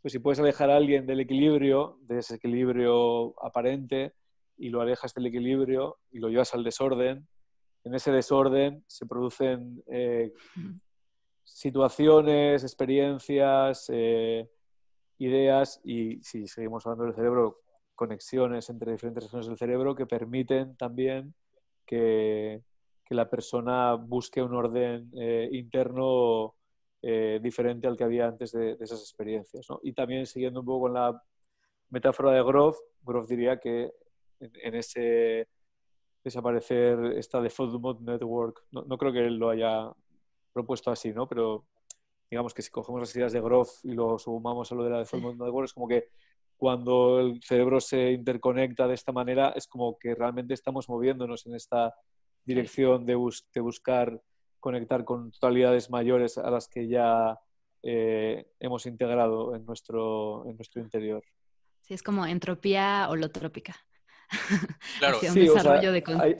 [0.00, 4.14] Pues si puedes alejar a alguien del equilibrio, de ese equilibrio aparente,
[4.56, 7.26] y lo alejas del equilibrio y lo llevas al desorden,
[7.84, 10.32] en ese desorden se producen eh,
[11.44, 14.48] situaciones, experiencias, eh,
[15.18, 17.60] ideas y si seguimos hablando del cerebro,
[17.94, 21.34] conexiones entre diferentes regiones del cerebro que permiten también
[21.86, 22.62] que,
[23.10, 26.54] la persona busque un orden eh, interno
[27.02, 29.66] diferente al que había antes de, esas experiencias.
[29.82, 31.20] Y también siguiendo un poco con la
[31.88, 33.90] metáfora de Groff, Groff diría que
[34.38, 35.48] en ese
[36.22, 38.64] desaparecer esta Default Network.
[38.70, 39.90] No, no, creo que él lo haya
[40.52, 41.28] propuesto así, ¿no?
[41.28, 41.66] Pero
[42.30, 44.98] digamos que si cogemos las ideas de Groff y lo sumamos a lo de la
[44.98, 46.08] Default Network, es como que
[46.56, 51.54] cuando el cerebro se interconecta de esta manera, es como que realmente estamos moviéndonos en
[51.54, 51.94] esta
[52.44, 53.16] dirección de,
[53.54, 54.20] de buscar
[54.60, 57.38] conectar con totalidades mayores a las que ya
[57.82, 61.24] eh, hemos integrado en nuestro, en nuestro interior.
[61.80, 63.74] Sí, es como entropía holotrópica.
[64.98, 65.48] Claro, sí,
[66.20, 66.36] hay,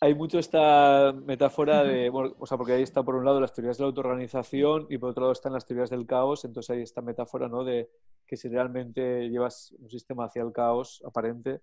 [0.00, 3.78] hay, mucho esta metáfora de, o sea, porque ahí está por un lado las teorías
[3.78, 7.02] de la autoorganización y por otro lado están las teorías del caos, entonces hay esta
[7.02, 7.64] metáfora, ¿no?
[7.64, 7.90] De
[8.26, 11.60] que si realmente llevas un sistema hacia el caos aparente,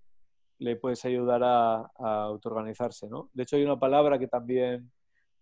[0.60, 3.30] le puedes ayudar a, a autoorganizarse, ¿no?
[3.34, 4.92] De hecho, hay una palabra que también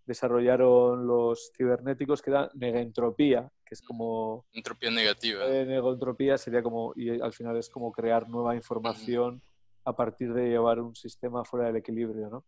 [0.06, 4.46] desarrollaron los cibernéticos que era negentropía, que es como...
[4.52, 5.46] Entropía negativa.
[5.48, 9.42] Eh, negotropía sería como, y al final es como crear nueva información
[9.86, 12.46] a partir de llevar un sistema fuera del equilibrio, ¿no?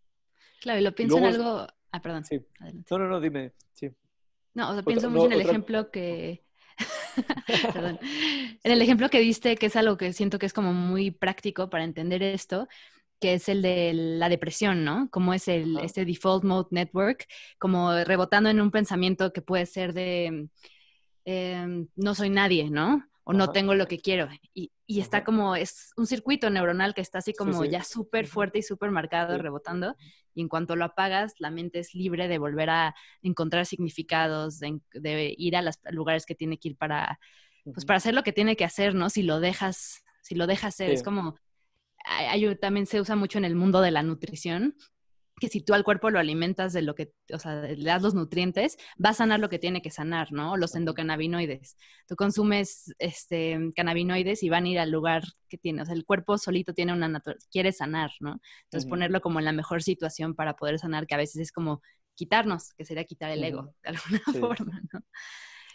[0.61, 1.67] Claro, y lo pienso en algo...
[1.91, 2.23] Ah, perdón.
[2.25, 2.41] Sí.
[2.89, 3.53] No, no, no, dime.
[3.73, 3.91] Sí.
[4.53, 6.43] No, o sea, pienso mucho en el ejemplo que...
[7.73, 7.99] Perdón.
[8.63, 11.69] En el ejemplo que diste, que es algo que siento que es como muy práctico
[11.69, 12.67] para entender esto,
[13.21, 15.09] que es el de la depresión, ¿no?
[15.09, 19.93] Como es el, este default mode network, como rebotando en un pensamiento que puede ser
[19.93, 20.49] de
[21.23, 23.07] em, no soy nadie, ¿no?
[23.25, 24.29] O no tengo lo que quiero.
[24.53, 28.59] Y, y está como, es un circuito neuronal que está así como ya súper fuerte
[28.59, 29.95] y súper marcado, rebotando.
[30.33, 35.35] Y en cuanto lo apagas, la mente es libre de volver a encontrar significados, de,
[35.37, 37.19] ir a los lugares que tiene que ir para,
[37.63, 39.09] pues para hacer lo que tiene que hacer, ¿no?
[39.09, 41.35] Si lo dejas, si lo dejas ser, es como
[42.59, 44.75] también se usa mucho en el mundo de la nutrición,
[45.39, 48.13] que si tú al cuerpo lo alimentas de lo que, o sea, le das los
[48.13, 50.55] nutrientes, va a sanar lo que tiene que sanar, ¿no?
[50.55, 51.77] Los endocannabinoides.
[52.07, 56.05] Tú consumes este, cannabinoides y van a ir al lugar que tiene, o sea, el
[56.05, 57.21] cuerpo solito tiene una
[57.51, 58.39] quiere sanar, ¿no?
[58.65, 61.81] Entonces ponerlo como en la mejor situación para poder sanar, que a veces es como
[62.15, 64.21] quitarnos, que sería quitar el ego, de alguna
[64.57, 65.01] forma, ¿no?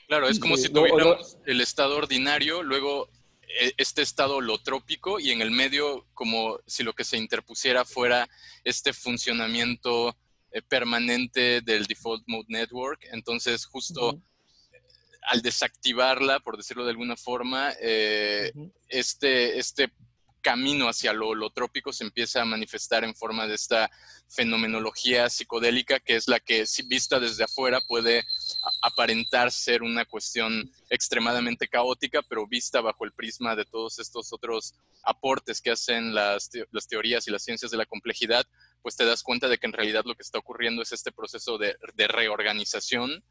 [0.08, 3.08] Claro, es como si tuviéramos el estado ordinario, luego
[3.76, 8.28] este estado holotrópico y en el medio como si lo que se interpusiera fuera
[8.64, 10.16] este funcionamiento
[10.52, 13.06] eh, permanente del default mode network.
[13.12, 14.20] Entonces, justo
[15.22, 18.52] al desactivarla, por decirlo de alguna forma, eh,
[18.88, 19.92] este, este
[20.40, 23.90] camino hacia lo holotrópico se empieza a manifestar en forma de esta
[24.29, 28.24] fenomenología psicodélica que es la que vista desde afuera puede
[28.83, 34.74] aparentar ser una cuestión extremadamente caótica, pero vista bajo el prisma de todos estos otros
[35.03, 36.50] aportes que hacen las,
[36.88, 38.46] teorías y las ciencias de la complejidad,
[38.83, 41.59] pues te das cuenta de que en realidad lo que está ocurriendo es este proceso
[41.59, 43.22] de, reorganización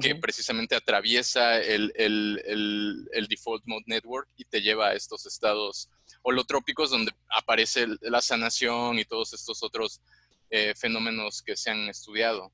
[0.00, 5.90] que precisamente atraviesa el, el, default mode network y te lleva a estos estados
[6.22, 10.00] holotrópicos donde aparece la sanación y todos estos otros
[10.48, 12.52] eh, fenómenos que se han estudiado.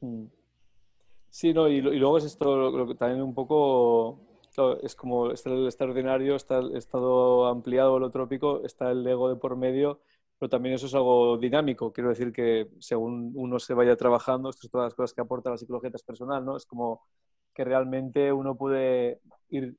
[0.00, 0.26] Mm.
[1.30, 4.20] Sí, no, y, luego es esto lo, que también un poco,
[4.82, 9.56] es como está el extraordinario, está el estado ampliado holotrópico, está el ego de por
[9.56, 10.00] medio,
[10.38, 11.92] pero también eso es algo dinámico.
[11.92, 15.50] Quiero decir que según uno se vaya trabajando, estas son todas las cosas que aporta
[15.50, 16.56] la psicología transpersonal, ¿no?
[16.56, 17.02] Es como
[17.54, 19.76] que realmente uno puede ir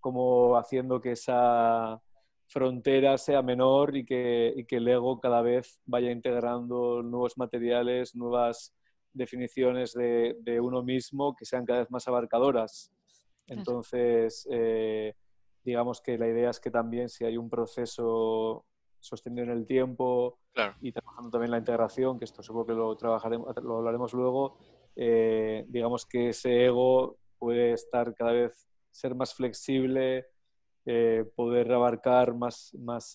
[0.00, 2.00] como haciendo que esa
[2.48, 8.14] frontera sea menor y que, y que el ego cada vez vaya integrando nuevos materiales,
[8.14, 8.74] nuevas
[9.12, 12.92] definiciones de, de, uno mismo que sean cada vez más abarcadoras.
[13.46, 15.14] Entonces, eh,
[15.64, 18.64] digamos que la idea es que también si hay un proceso
[19.06, 20.38] sostenido en el tiempo
[20.80, 24.58] y trabajando también la integración, que esto seguro que lo trabajaremos, lo hablaremos luego,
[24.94, 30.26] eh, digamos que ese ego puede estar cada vez, ser más flexible,
[30.84, 33.14] eh, poder abarcar más, más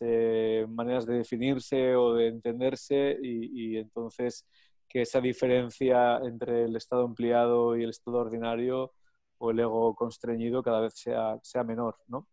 [0.68, 4.46] maneras de definirse o de entenderse y, y entonces
[4.92, 8.94] que esa diferencia entre el estado empleado y el estado ordinario
[9.38, 12.28] o el ego constreñido cada vez sea, sea menor, ¿no?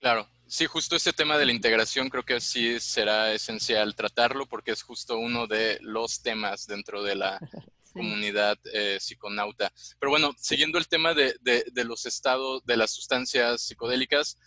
[0.00, 4.72] Claro, sí, justo ese tema de la integración creo que sí será esencial tratarlo porque
[4.72, 7.38] es justo uno de los temas dentro de la
[7.92, 9.72] comunidad eh, psiconauta.
[9.98, 14.38] Pero bueno, siguiendo el tema de, de, los estados, de las sustancias psicodélicas,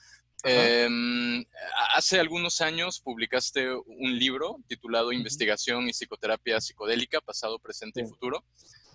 [0.43, 1.45] Em,
[1.93, 8.43] hace algunos años publicaste un libro titulado Investigación y Psicoterapia Psicodélica, pasado, presente y futuro,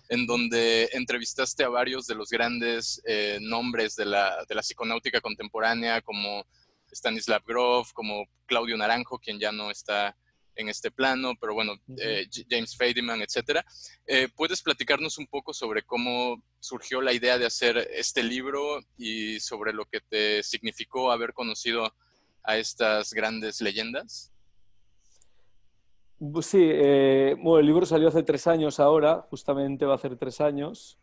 [0.09, 5.21] en donde entrevistaste a varios de los grandes eh, nombres de la, de la, psiconáutica
[5.21, 6.45] contemporánea, como
[6.91, 10.15] Stanislav Grof, como Claudio Naranjo, quien ya no está
[10.57, 13.63] en este plano, pero bueno, eh, James Fadiman, etcétera.
[14.05, 19.39] Eh, ¿Puedes platicarnos un poco sobre cómo surgió la idea de hacer este libro y
[19.39, 21.93] sobre lo que te significó haber conocido
[22.43, 24.31] a estas grandes leyendas?
[26.19, 30.17] Pues sí, eh, bueno, el libro salió hace tres años ahora, justamente va a hacer
[30.17, 30.97] tres años.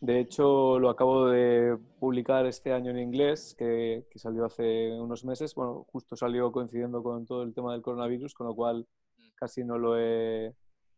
[0.00, 5.54] De hecho, lo acabo de publicar este año en inglés, que, salió hace unos meses.
[5.54, 8.86] Bueno, justo salió coincidiendo con todo el tema del coronavirus, con lo cual
[9.34, 10.54] casi no lo he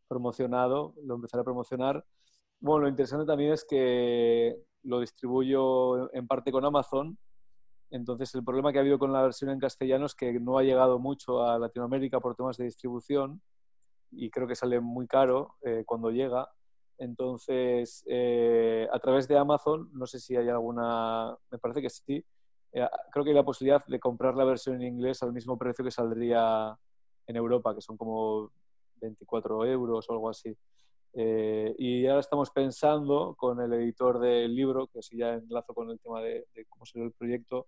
[0.07, 2.05] promocionado, lo empezaré a promocionar.
[2.61, 7.18] Bueno, lo interesante también es que lo distribuyo en parte con Amazon.
[7.90, 10.62] Entonces, el problema que ha habido con la versión en castellano es que no ha
[10.62, 13.42] llegado mucho a Latinoamérica por temas de distribución
[14.12, 16.48] y creo que sale muy caro eh, cuando llega.
[17.03, 22.24] Entonces, eh, a través de Amazon, no sé si hay alguna, me parece que sí,
[22.72, 25.84] eh, creo que hay la posibilidad de comprar la versión en inglés al mismo precio
[25.84, 26.78] que saldría
[27.26, 28.53] en Europa, que son como
[29.00, 30.57] 24 euros o algo así.
[31.14, 35.90] Eh, y ahora estamos pensando con el editor del libro, que así ya enlazo con
[35.90, 37.66] el tema de, cómo será el proyecto,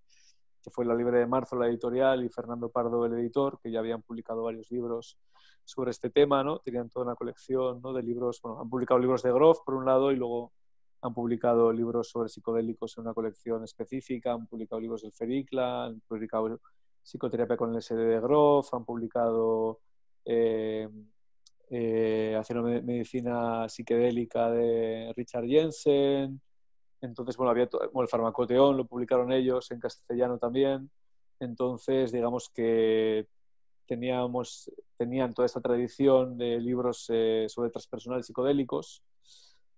[0.65, 3.81] que fue La Libre de Marzo, la editorial, y Fernando Pardo, el editor, que ya
[3.81, 5.19] habían publicado varios libros
[5.63, 6.59] sobre este tema, ¿no?
[6.61, 7.93] Tenían toda una colección ¿no?
[7.93, 10.53] de libros, bueno, han publicado libros de Groff, por un lado, y luego
[11.03, 16.01] han publicado libros sobre psicodélicos en una colección específica, han publicado libros del Fericla, han
[16.01, 16.59] publicado
[17.03, 19.81] psicoterapia con el SD de Groff, han publicado
[20.25, 20.89] eh,
[21.69, 22.41] eh,
[22.83, 26.41] medicina psicodélica de Richard Jensen.
[27.05, 30.91] Entonces, bueno, había el farmacoteón lo publicaron ellos en castellano también.
[31.39, 33.29] Entonces, digamos que
[33.87, 39.03] teníamos, tenían toda esta tradición de libros eh, sobre transpersonales psicodélicos.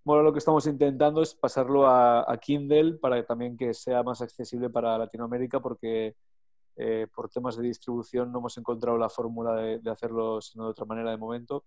[0.05, 4.71] Bueno, lo que estamos intentando es pasarlo a, Kindle para también que sea más accesible
[4.71, 6.15] para Latinoamérica porque
[6.77, 10.71] eh, por temas de distribución no hemos encontrado la fórmula de, de hacerlo sino de
[10.71, 11.65] otra manera de momento.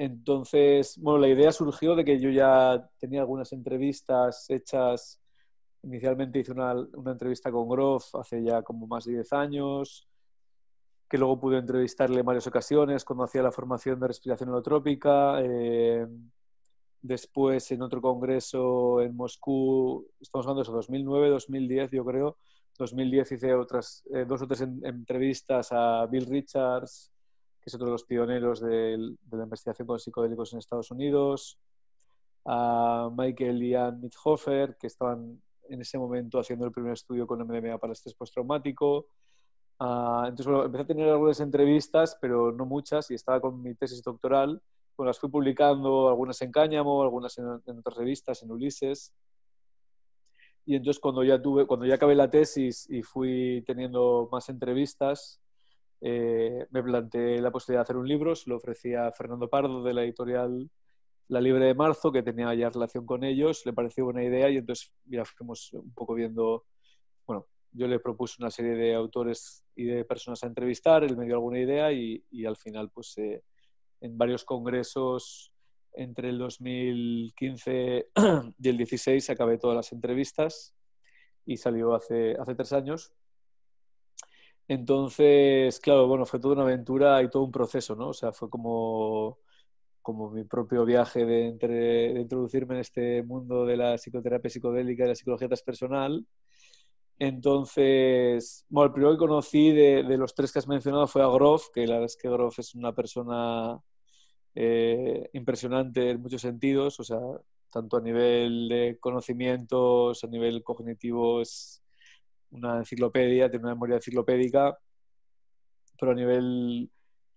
[0.00, 5.20] Entonces, bueno, la idea surgió de que yo ya tenía algunas entrevistas hechas.
[5.82, 6.72] Inicialmente hice una,
[7.04, 10.08] entrevista con Groff hace ya como más de 10 años,
[11.06, 15.42] que luego pude entrevistarle en varias ocasiones cuando hacía la formación de respiración holotrópica.
[15.42, 16.06] Eh,
[17.02, 22.38] después, en otro congreso en Moscú, estamos hablando de eso, 2009, 2010, yo creo.
[22.78, 27.12] 2010 hice otras eh, dos o tres entrevistas a Bill Richards,
[27.60, 28.96] que es otro de los pioneros de,
[29.30, 31.58] la investigación con psicodélicos en Estados Unidos,
[32.46, 37.40] a Michael y Ann Mithofer, que estaban en ese momento haciendo el primer estudio con
[37.46, 39.06] MDMA para estrés postraumático.
[39.78, 43.74] Uh, entonces, bueno, empecé a tener algunas entrevistas, pero no muchas, y estaba con mi
[43.74, 44.60] tesis doctoral.
[44.96, 49.14] Bueno, las fui publicando, algunas en Cáñamo, algunas en, otras revistas, en Ulises.
[50.66, 55.39] Y entonces, cuando ya, tuve, cuando ya acabé la tesis y fui teniendo más entrevistas,
[56.00, 59.82] eh, me planteé la posibilidad de hacer un libro, se lo ofrecía a Fernando Pardo
[59.82, 60.70] de la editorial
[61.28, 64.56] La Libre de Marzo, que tenía ya relación con ellos, le pareció buena idea y
[64.56, 66.64] entonces ya fuimos un poco viendo,
[67.26, 71.26] bueno, yo le propuse una serie de autores y de personas a entrevistar, él me
[71.26, 75.52] dio alguna idea y, al final pues en varios congresos
[75.92, 78.08] entre el 2015
[78.58, 80.74] y el 16 acabé todas las entrevistas
[81.44, 83.12] y salió hace, hace tres años
[84.70, 88.10] entonces, claro, bueno, fue toda una aventura y todo un proceso, ¿no?
[88.10, 89.40] O sea, fue como,
[90.00, 95.08] como mi propio viaje de, entre, introducirme en este mundo de la psicoterapia psicodélica y
[95.08, 96.24] la psicología transpersonal.
[97.18, 101.70] Entonces, bueno, el primero que conocí de, los tres que has mencionado fue a Groff,
[101.74, 103.76] que la verdad es que Groff es una persona
[104.54, 107.18] eh, impresionante en muchos sentidos, o sea,
[107.70, 111.79] tanto a nivel de conocimientos, a nivel cognitivo, es
[112.52, 114.78] una enciclopedia, tiene una memoria enciclopédica,
[115.98, 116.90] pero a nivel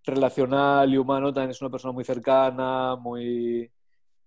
[0.03, 3.72] relacional y humano también es una persona muy cercana, muy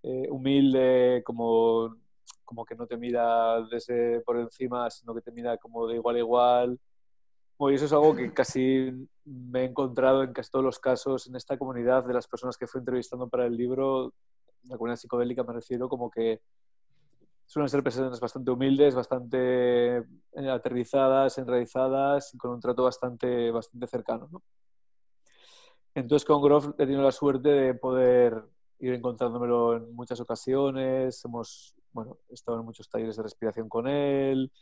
[0.03, 1.97] eh, humilde, como,
[2.45, 6.17] como que no te mira desde por encima, sino que te mira como de igual
[6.17, 6.81] a igual.
[7.59, 11.37] y eso es algo que casi me he encontrado en casi todos los casos en
[11.37, 14.13] esta comunidad de las personas que fui entrevistando para el libro,
[14.65, 16.41] la comunidad psicodélica me refiero, como que
[17.47, 24.29] suelen ser personas bastante humildes, bastante eh, aterrizadas, enraizadas, con un trato bastante, bastante cercano.
[24.31, 24.43] ¿no?
[25.95, 28.43] Entonces con Groff he tenido la suerte de poder
[28.81, 34.53] ir encontrándomelo en muchas ocasiones, hemos bueno, estado en muchos talleres de respiración con él,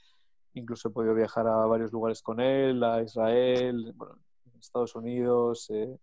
[0.53, 4.19] incluso he podido viajar a varios lugares con él, a Israel, bueno,
[4.61, 5.99] Estados Unidos, eh,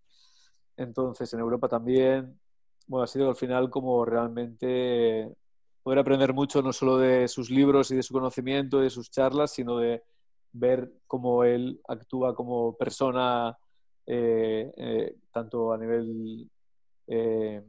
[0.77, 2.39] entonces en Europa también.
[2.87, 5.33] Bueno, ha sido al final como realmente
[5.83, 9.51] poder aprender mucho no solo de sus libros y de su conocimiento, de sus charlas,
[9.51, 10.03] sino de
[10.53, 13.57] ver cómo él actúa como persona,
[14.05, 16.49] eh, eh, tanto a nivel
[17.07, 17.63] eh,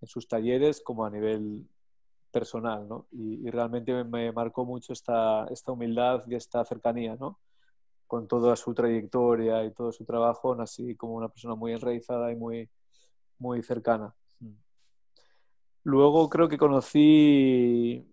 [0.00, 1.66] en sus talleres como a nivel
[2.30, 3.06] personal, ¿no?
[3.12, 7.38] Y, realmente me, marcó mucho esta, esta humildad y esta cercanía, ¿no?
[8.06, 12.36] Con toda su trayectoria y todo su trabajo, así como una persona muy enraizada y
[12.36, 12.68] muy,
[13.38, 14.14] muy cercana.
[15.84, 18.06] Luego creo que conocí,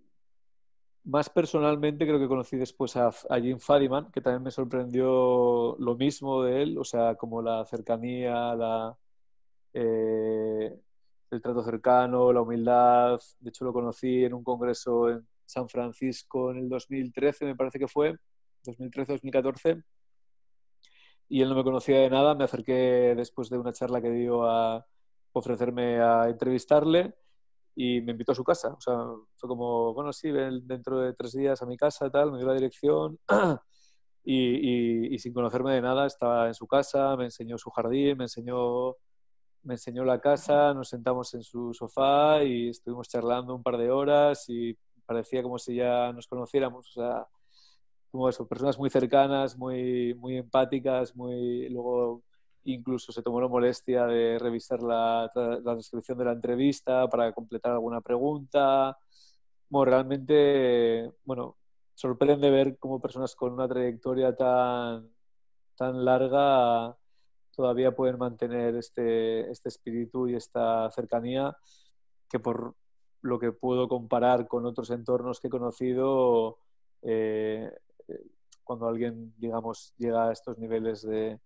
[1.05, 3.11] más personalmente, creo que conocí después a,
[3.41, 8.53] Jim Fadiman, que también me sorprendió lo mismo de él, o sea, como la cercanía,
[9.73, 10.77] eh,
[11.31, 13.19] el trato cercano, la humildad.
[13.39, 17.79] De hecho, lo conocí en un congreso en San Francisco en el 2013, me parece
[17.79, 18.17] que fue,
[18.65, 19.83] 2013-2014.
[21.29, 24.43] Y él no me conocía de nada, me acerqué después de una charla que dio
[24.43, 24.85] a
[25.33, 27.15] ofrecerme a entrevistarle
[27.75, 28.69] y me invitó a su casa.
[28.73, 28.97] O sea,
[29.35, 32.47] fue como, bueno, sí, ven dentro de tres días a mi casa, tal, me dio
[32.47, 33.19] la dirección
[34.23, 38.25] y, y, sin conocerme de nada estaba en su casa, me enseñó su jardín, me
[38.25, 38.95] enseñó
[39.63, 43.91] me enseñó la casa, nos sentamos en su sofá y estuvimos charlando un par de
[43.91, 46.89] horas y parecía como si ya nos conociéramos.
[46.89, 47.27] O sea,
[48.11, 51.69] como eso, personas muy cercanas, muy, muy empáticas, muy...
[51.69, 52.23] Luego
[52.65, 57.71] incluso se tomó la molestia de revisar la, la descripción de la entrevista para completar
[57.71, 58.97] alguna pregunta.
[59.69, 61.57] Bueno, realmente, bueno,
[61.95, 65.09] sorprende ver cómo personas con una trayectoria tan,
[65.75, 66.95] tan larga
[67.55, 71.55] todavía pueden mantener este, este espíritu y esta cercanía
[72.29, 72.75] que por
[73.21, 76.57] lo que puedo comparar con otros entornos que he conocido,
[77.03, 77.71] eh,
[78.63, 81.39] cuando alguien, digamos, llega a estos niveles de,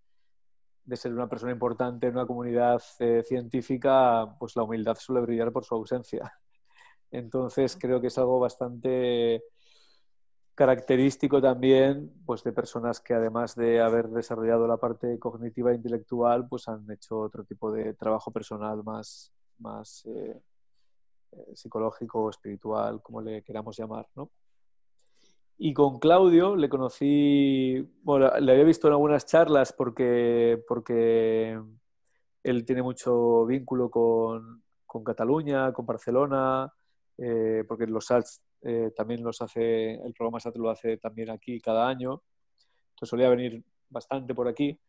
[0.86, 5.52] de ser una persona importante en una comunidad eh, científica, pues la humildad suele brillar
[5.52, 6.34] por su ausencia.
[7.12, 9.44] Entonces creo que es algo bastante
[10.56, 16.48] característico también pues de personas que además de haber desarrollado la parte cognitiva e intelectual
[16.48, 20.42] pues han hecho otro tipo de trabajo personal más, más eh,
[21.34, 24.32] eh, psicológico o espiritual como le queramos llamar ¿no?
[25.58, 31.60] Y con Claudio le conocí bueno, le había visto en algunas charlas porque porque
[32.44, 36.72] él tiene mucho vínculo con, con Cataluña con Barcelona
[37.18, 41.60] eh, porque los SALS eh, también los hace, el programa SAT lo hace también aquí
[41.62, 42.24] cada año,
[42.90, 44.80] entonces solía venir bastante por aquí.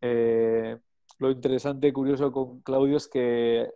[0.00, 0.78] Eh,
[1.18, 3.70] lo interesante, curioso con Claudio es que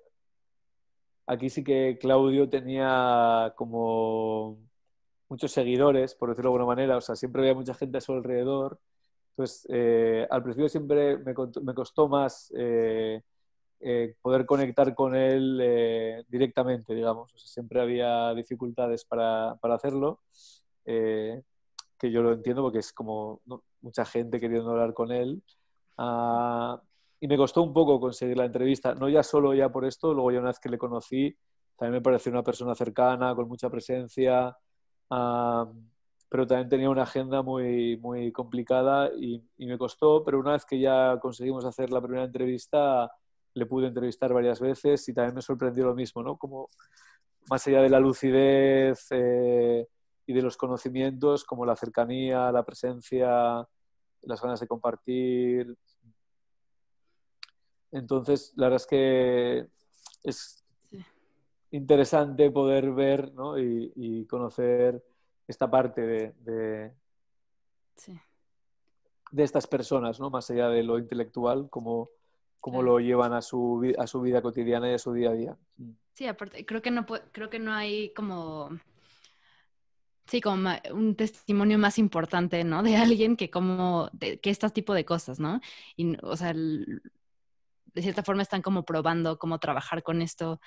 [1.26, 4.58] aquí sí que Claudio tenía como
[5.28, 8.12] muchos seguidores, por decirlo de alguna manera, o sea, siempre había mucha gente a su
[8.12, 8.78] alrededor.
[9.30, 12.52] Entonces, eh, al principio siempre me, me costó más
[13.86, 17.30] eh, poder conectar con él eh, directamente, digamos.
[17.36, 20.20] siempre había dificultades para, para hacerlo,
[20.86, 21.42] eh,
[21.98, 23.42] que yo lo entiendo porque es como
[23.82, 25.42] mucha gente queriendo hablar con él.
[25.98, 26.80] Ah,
[27.20, 30.30] y me costó un poco conseguir la entrevista, no ya solo ya por esto, luego
[30.32, 31.36] ya una vez que le conocí,
[31.76, 34.56] también me pareció una persona cercana, con mucha presencia,
[35.10, 35.70] ah,
[36.28, 40.64] pero también tenía una agenda muy, muy complicada y, y, me costó, pero una vez
[40.64, 43.10] que ya conseguimos hacer la primera entrevista,
[43.54, 46.36] le pude entrevistar varias veces y también me sorprendió lo mismo, ¿no?
[46.36, 46.70] Como
[47.48, 49.86] más allá de la lucidez eh,
[50.26, 53.66] y de los conocimientos, como la cercanía, la presencia,
[54.22, 55.76] las ganas de compartir.
[57.92, 59.66] Entonces, la verdad es que
[60.24, 60.63] es
[61.74, 63.58] interesante poder ver ¿no?
[63.58, 65.04] y, conocer
[65.46, 66.92] esta parte de, de,
[69.32, 70.30] de, estas personas, ¿no?
[70.30, 72.10] más allá de lo intelectual, como
[72.60, 75.56] cómo lo llevan a su, a su vida cotidiana y a su día a día.
[76.14, 78.70] Sí, aparte, creo que no, creo que no hay como,
[80.26, 82.82] sí, como un testimonio más importante, ¿no?
[82.82, 85.60] De alguien que como, que este tipo de cosas, ¿no?
[85.96, 90.60] Y, o sea, de cierta forma están como probando cómo trabajar con esto.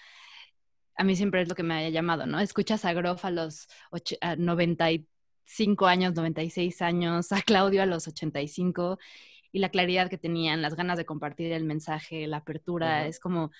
[0.97, 2.39] A mí siempre es lo que me haya llamado, ¿no?
[2.39, 3.67] Escuchas a Groff a los
[4.37, 8.97] 95 años, 96 años, a Claudio a los 85
[9.51, 13.51] y la claridad que tenían, las ganas de compartir el mensaje, la apertura, es como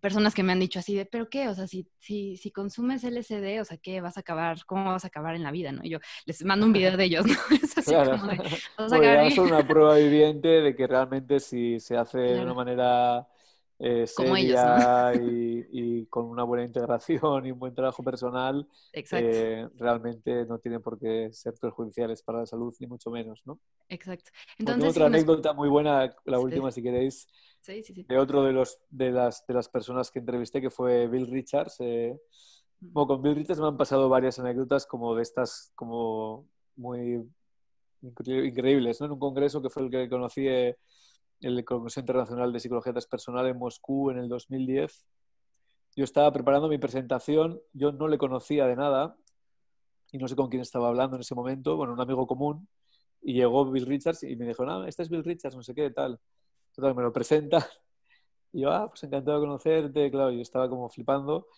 [0.00, 3.02] personas que me han dicho así de, pero qué, o sea, si, si, si consumes
[3.02, 4.64] LSD, o sea, ¿qué vas a acabar?
[4.66, 5.72] ¿Cómo vas a acabar en la vida?
[5.72, 5.80] ¿no?
[5.82, 7.34] Y yo les mando un video de ellos, ¿no?
[7.62, 8.36] Es así como de,
[8.78, 13.26] vas a acabar una prueba viviente de que realmente si se hace de una manera
[13.82, 14.60] eh, Como ellos,
[15.72, 20.98] y, con una buena integración y un buen trabajo personal, eh, realmente no tienen por
[20.98, 23.58] qué ser perjudiciales para la salud, ni mucho menos, ¿no?
[23.88, 24.30] Exacto.
[24.58, 27.26] Entonces, otra anécdota muy buena, la última si queréis,
[27.66, 31.76] de otro de, los, de, las, de las personas que entrevisté, que fue Bill Richards.
[31.80, 32.20] Eh,
[32.92, 37.26] con Bill Richards me han pasado varias anécdotas como de estas, como muy
[38.02, 39.06] increíbles, ¿no?
[39.06, 40.46] En un congreso que fue el que conocí
[41.40, 45.06] el Congreso Internacional de Psicología Transpersonal en Moscú en el 2010.
[45.96, 49.16] Yo estaba preparando mi presentación, yo no le conocía de nada
[50.12, 52.68] y no sé con quién estaba hablando en ese momento, bueno, un amigo común,
[53.22, 55.90] y llegó Bill Richards y me dijo, no, este es Bill Richards, no sé qué,
[55.90, 56.18] tal.
[56.74, 57.68] Total, me lo presenta
[58.52, 61.48] y yo, ah, pues encantado de conocerte, claro, yo estaba como flipando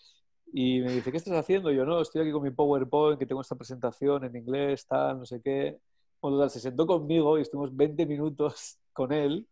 [0.52, 1.70] y me dice, ¿qué estás haciendo?
[1.72, 5.18] Y yo, no, estoy aquí con mi PowerPoint, que tengo esta presentación en inglés, tal,
[5.18, 5.78] no sé qué.
[6.20, 9.48] Bueno, total, se sentó conmigo y estuvimos 20 minutos con él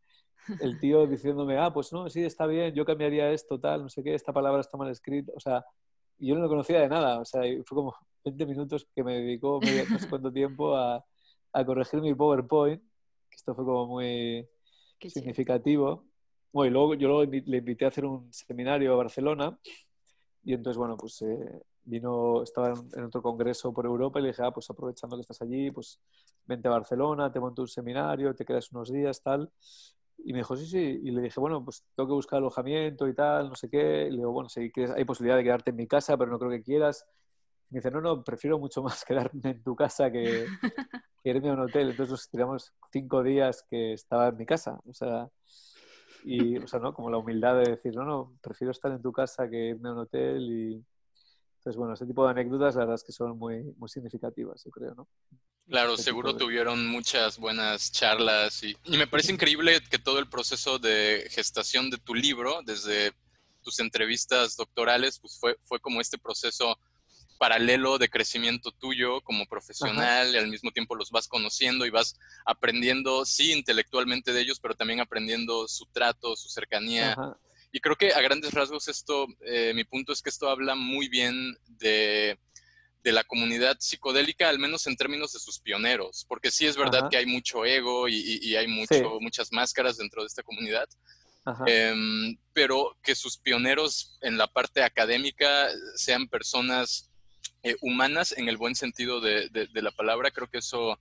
[0.61, 4.03] el tío diciéndome, ah, pues no, sí, está bien, yo cambiaría esto, tal, no sé
[4.03, 5.65] qué, esta palabra está mal escrita, o sea,
[6.19, 9.61] yo no lo conocía de nada, o sea, fue como 20 minutos que me dedicó
[9.61, 11.05] medio no sé cuánto tiempo a,
[11.53, 12.83] a, corregir mi PowerPoint,
[13.31, 14.47] que esto fue como muy
[15.09, 16.05] significativo.
[16.53, 19.57] Bueno, y luego yo luego le invité a hacer un seminario a Barcelona
[20.43, 24.43] y entonces, bueno, pues eh, vino, estaba en, otro congreso por Europa y le dije,
[24.43, 26.01] ah, pues aprovechando que estás allí, pues
[26.47, 29.51] vente a Barcelona, te monto un seminario, te quedas unos días, tal.
[30.25, 31.01] Y me dijo, sí, sí.
[31.03, 34.07] Y le dije, bueno, pues tengo que buscar alojamiento y tal, no sé qué.
[34.07, 36.39] Y le digo, bueno, si quieres, hay posibilidad de quedarte en mi casa, pero no
[36.39, 37.07] creo que quieras.
[37.71, 40.47] Y me dice, no, no, prefiero mucho más quedarme en tu casa que,
[41.23, 41.91] que irme a un hotel.
[41.91, 44.81] Entonces nos tiramos cinco días que estaba en mi casa.
[44.87, 45.29] O sea,
[46.25, 46.93] y, o sea, ¿no?
[46.95, 49.93] Como la humildad de decir, no, no, prefiero estar en tu casa que irme a
[49.93, 50.85] un hotel y...
[51.59, 54.71] Entonces, bueno, ese tipo de anécdotas, la verdad es que son muy, muy significativas, yo
[54.71, 55.07] creo, ¿no?
[55.69, 60.81] Claro, seguro tuvieron muchas buenas charlas y, y, me parece increíble que todo el proceso
[60.81, 63.13] de gestación de tu libro, desde
[63.63, 66.77] tus entrevistas doctorales, pues fue, fue como este proceso
[67.39, 70.37] paralelo de crecimiento tuyo como profesional Ajá.
[70.37, 74.75] y al mismo tiempo los vas conociendo y vas aprendiendo, sí, intelectualmente de ellos, pero
[74.75, 77.13] también aprendiendo su trato, su cercanía.
[77.13, 77.39] Ajá.
[77.73, 81.09] Y creo que a grandes rasgos esto, eh, mi punto es que esto habla muy
[81.09, 82.39] bien de,
[83.03, 87.01] de, la comunidad psicodélica, al menos en términos de sus pioneros, porque sí es verdad
[87.01, 87.09] Ajá.
[87.09, 89.05] que hay mucho ego y, y, y hay mucho, sí.
[89.21, 90.89] muchas máscaras dentro de esta comunidad,
[91.67, 91.95] eh,
[92.53, 97.11] pero que sus pioneros en la parte académica sean personas
[97.63, 100.99] eh, humanas en el buen sentido de, de, de, la palabra, creo que eso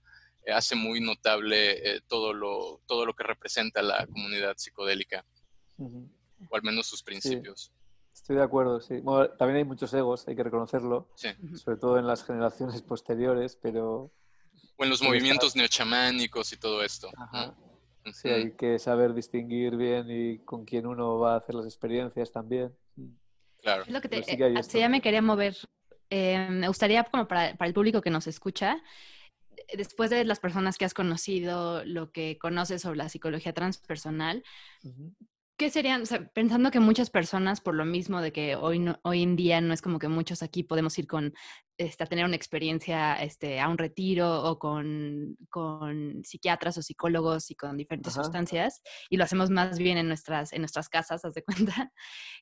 [0.52, 5.24] hace muy notable eh, todo, lo, todo lo que representa la comunidad psicodélica,
[5.76, 6.10] uh -huh.
[6.48, 7.72] o al menos sus principios.
[7.72, 7.79] Sí.
[8.30, 9.00] Estoy de acuerdo, sí.
[9.00, 11.30] Bueno, también hay muchos egos, hay que reconocerlo, sí.
[11.56, 14.12] sobre todo en las generaciones posteriores, pero...
[14.76, 15.58] O en los movimientos estar...
[15.58, 17.10] neochamánicos y todo esto.
[17.16, 17.56] Ajá.
[18.04, 18.12] ¿no?
[18.12, 22.30] Sí, hay que saber distinguir bien y con quién uno va a hacer las experiencias
[22.30, 22.72] también.
[23.62, 23.82] Claro.
[23.88, 25.56] Lo que te, sí que ya me quería mover
[26.08, 28.80] eh, me gustaría, como para, para, el público que nos escucha,
[29.76, 34.44] después de las personas que has conocido, lo que conoces sobre la psicología transpersonal,
[34.84, 35.14] uh -huh.
[35.60, 38.98] ¿Qué serían, o sea, pensando que muchas personas, por lo mismo de que hoy, no,
[39.02, 41.34] hoy en día no es como que muchos aquí podemos ir con,
[41.76, 47.50] este, a tener una experiencia este, a un retiro o con, con psiquiatras o psicólogos
[47.50, 48.24] y con diferentes Ajá.
[48.24, 48.80] sustancias,
[49.10, 51.52] y lo hacemos más bien en nuestras, en nuestras casas, haz de cuenta,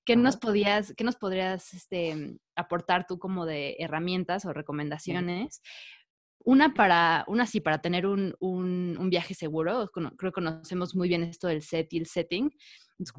[0.04, 0.22] ¿qué Ajá.
[0.22, 5.60] nos, podías, qué nos podrías este, aportar tú como de herramientas o recomendaciones?
[6.44, 9.90] Una para, una sí, para tener un, un, un, viaje seguro.
[9.92, 12.52] Creo que conocemos muy bien esto del set y el setting.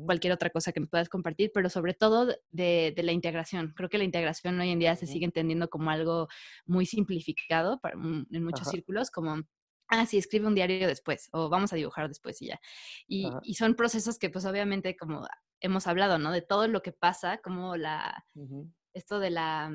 [0.06, 3.74] Cualquier otra cosa que nos puedas compartir, pero sobre todo de, de la integración.
[3.76, 6.28] Creo que la integración hoy en día se sigue entendiendo como algo
[6.66, 8.72] muy simplificado para, en muchos Ajá.
[8.72, 9.44] círculos, como
[9.90, 12.60] ah, sí, escribe un diario después, o vamos a dibujar después y ya.
[13.08, 15.28] Y, y, son procesos que pues obviamente como
[15.62, 16.32] hemos hablado, ¿no?
[16.32, 18.74] De todo lo que pasa, como la, uh -huh.
[18.94, 19.72] esto de la,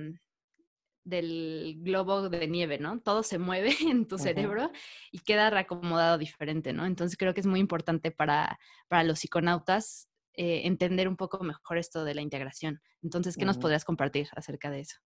[1.04, 3.00] del globo de nieve, ¿no?
[3.00, 4.22] Todo se mueve en tu uh -huh.
[4.22, 4.70] cerebro
[5.12, 6.86] y queda reacomodado diferente, ¿no?
[6.86, 11.78] Entonces creo que es muy importante para, para los psiconautas eh, entender un poco mejor
[11.78, 12.80] esto de la integración.
[13.02, 13.48] Entonces, ¿qué uh -huh.
[13.48, 14.96] nos podrías compartir acerca de eso?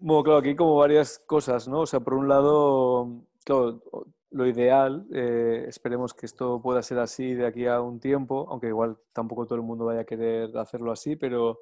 [0.00, 1.80] Bueno, claro, aquí hay como varias cosas, ¿no?
[1.80, 3.82] O sea, por un lado, claro,
[4.30, 8.66] lo ideal, eh, esperemos que esto pueda ser así de aquí a un tiempo, aunque
[8.66, 11.60] igual tampoco todo el mundo vaya a querer hacerlo así, pero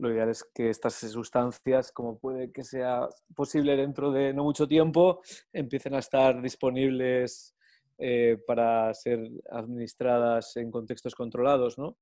[0.00, 4.66] lo ideal es que estas sustancias, como puede que sea posible dentro de no mucho
[4.66, 5.20] tiempo,
[5.52, 7.54] empiecen a estar disponibles
[7.98, 9.20] eh, para ser
[9.50, 11.98] administradas en contextos controlados, ¿no?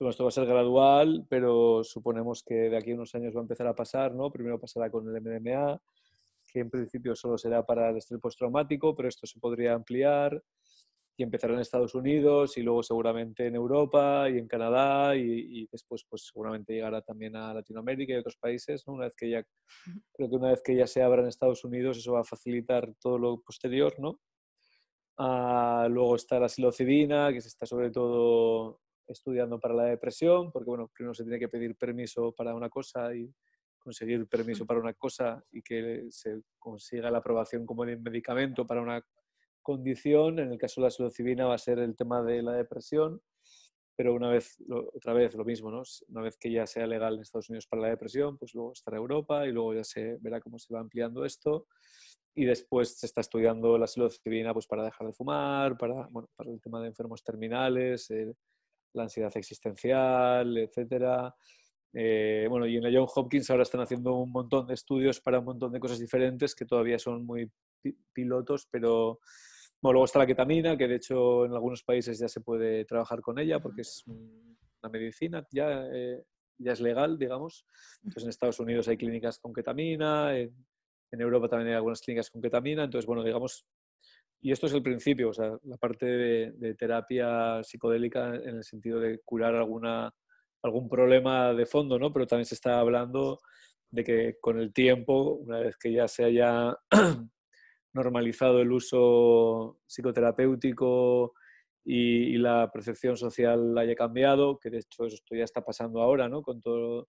[0.00, 3.42] Esto va a ser gradual, pero suponemos que de aquí a unos años va a
[3.42, 4.30] empezar a pasar, ¿no?
[4.30, 5.80] Primero pasará con el MDMA,
[6.46, 10.42] que en principio solo será para el estrés postraumático, pero esto se podría ampliar
[11.18, 15.68] y empezará en Estados Unidos y luego seguramente en Europa y en Canadá y, y,
[15.70, 18.84] después pues seguramente llegará también a Latinoamérica y otros países.
[18.86, 18.94] ¿no?
[18.94, 19.44] Una vez que ya,
[20.12, 22.94] creo que una vez que ya se abra en Estados Unidos eso va a facilitar
[23.00, 24.20] todo lo posterior, ¿no?
[25.18, 30.70] Ah, luego está la psilocibina, que se está sobre todo estudiando para la depresión, porque
[30.70, 33.28] bueno, primero se tiene que pedir permiso para una cosa y
[33.76, 39.02] conseguir permiso para una cosa y que se consiga la aprobación como medicamento para una
[39.68, 43.20] condición, en el caso de la psilocibina va a ser el tema de la depresión,
[43.94, 44.56] pero una vez,
[44.94, 45.82] otra vez lo mismo, ¿no?
[46.08, 48.96] Una vez que ya sea legal en Estados Unidos para la depresión, pues luego estará
[48.96, 51.66] Europa y luego ya se verá cómo se va ampliando esto
[52.34, 56.50] y después se está estudiando la psilocibina pues para dejar de fumar, para, bueno, para
[56.50, 58.32] el tema de enfermos terminales, eh,
[58.94, 61.34] la ansiedad existencial, etcétera.
[61.92, 65.40] Eh, bueno, y en la John Hopkins ahora están haciendo un montón de estudios para
[65.40, 67.50] un montón de cosas diferentes que todavía son muy
[68.12, 69.20] pilotos, pero
[69.80, 73.20] bueno, luego está la ketamina, que de hecho en algunos países ya se puede trabajar
[73.20, 76.24] con ella porque es una medicina, ya, eh,
[76.58, 77.64] ya es legal, digamos.
[77.98, 80.52] Entonces en Estados Unidos hay clínicas con ketamina, en,
[81.12, 82.84] en, Europa también hay algunas clínicas con ketamina.
[82.84, 83.66] Entonces, bueno, digamos,
[84.40, 88.64] y esto es el principio, o sea, la parte de, de terapia psicodélica en el
[88.64, 90.12] sentido de curar alguna,
[90.62, 92.12] algún problema de fondo, ¿no?
[92.12, 93.40] Pero también se está hablando
[93.90, 96.76] de que con el tiempo, una vez que ya se haya
[97.92, 101.34] normalizado el uso psicoterapéutico
[101.84, 106.42] y, la percepción social haya cambiado, que de hecho esto ya está pasando ahora, ¿no?
[106.42, 107.08] Con todo,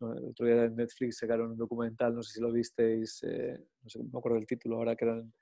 [0.00, 3.88] el otro día en Netflix sacaron un documental, no sé si lo visteis, eh, no
[3.88, 5.32] sé, me acuerdo del título ahora, que eran...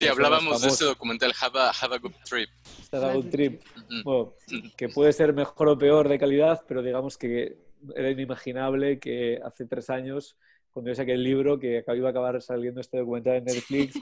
[0.00, 2.48] Sí, hablábamos de ese documental, Have a, have a Good Trip.
[2.92, 3.62] Have a Good Trip.
[4.04, 4.34] Bueno,
[4.76, 7.56] que puede ser mejor o peor de calidad, pero digamos que
[7.94, 10.36] era inimaginable que hace tres años,
[10.72, 14.00] cuando yo saqué el libro, que iba a acabar saliendo este documental en Netflix,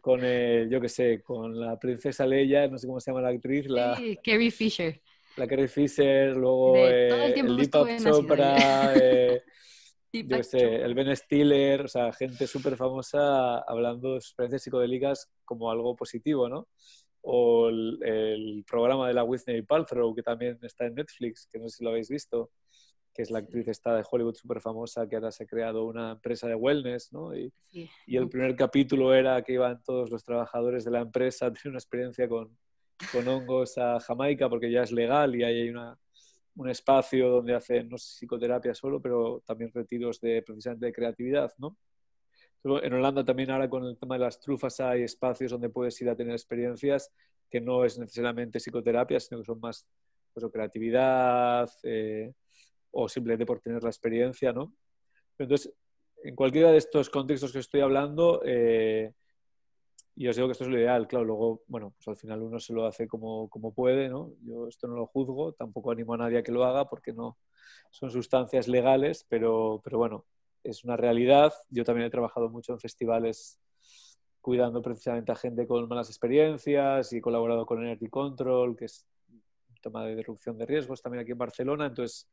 [0.00, 3.28] con, el, yo qué sé, con la princesa Leia, no sé cómo se llama la
[3.28, 3.66] actriz.
[3.68, 5.00] La, sí, Carrie Fisher.
[5.36, 9.42] La Carrie Fisher, luego eh, el, Deepak Chopra, eh,
[10.12, 15.70] yo sé, el Ben Stiller, o sea, gente súper famosa hablando de experiencias psicodélicas como
[15.70, 16.66] algo positivo, ¿no?
[17.20, 21.68] O el, el, programa de la Whitney Paltrow, que también está en Netflix, que no
[21.68, 22.50] sé si lo habéis visto
[23.18, 26.12] que es la actriz esta de Hollywood súper famosa, que ahora se ha creado una
[26.12, 27.36] empresa de wellness, ¿no?
[27.36, 31.52] Y, y, el primer capítulo era que iban todos los trabajadores de la empresa a
[31.52, 32.56] tener una experiencia con,
[33.10, 35.98] con hongos a Jamaica, porque ya es legal y ahí hay una,
[36.54, 41.52] un espacio donde hacen, no sé, psicoterapia solo, pero también retiros de precisamente de creatividad,
[41.58, 41.76] ¿no?
[42.62, 46.08] En Holanda también ahora con el tema de las trufas hay espacios donde puedes ir
[46.08, 47.12] a tener experiencias
[47.50, 49.88] que no es necesariamente psicoterapia, sino que son más
[50.32, 52.32] pues, creatividad, eh,
[52.90, 54.72] o simplemente por tener la experiencia, ¿no?
[55.38, 55.72] Entonces,
[56.22, 59.12] en cualquiera de estos contextos que estoy hablando, eh,
[60.16, 62.58] y os digo que esto es lo ideal, claro, luego, bueno, pues al final uno
[62.58, 64.32] se lo hace como, como puede, ¿no?
[64.42, 67.38] Yo esto no lo juzgo, tampoco animo a nadie a que lo haga porque no
[67.90, 70.26] son sustancias legales, pero, pero bueno,
[70.64, 71.52] es una realidad.
[71.70, 73.60] Yo también he trabajado mucho en festivales
[74.40, 79.06] cuidando precisamente a gente con malas experiencias y he colaborado con Energy Control, que es
[79.30, 81.86] un tema de reducción de riesgos también aquí en Barcelona.
[81.86, 82.28] Entonces,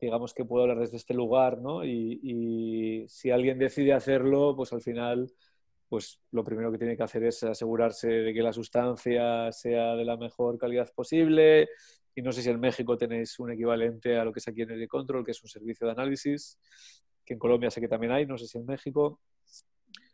[0.00, 1.84] digamos que puedo hablar desde este lugar, ¿no?
[1.84, 5.30] Y, si alguien decide hacerlo, pues al final,
[5.88, 10.04] pues lo primero que tiene que hacer es asegurarse de que la sustancia sea de
[10.04, 11.68] la mejor calidad posible.
[12.14, 14.70] Y no sé si en México tenéis un equivalente a lo que es aquí en
[14.70, 16.58] el Control, que es un servicio de análisis,
[17.24, 19.20] que en Colombia sé que también hay, no sé si en México.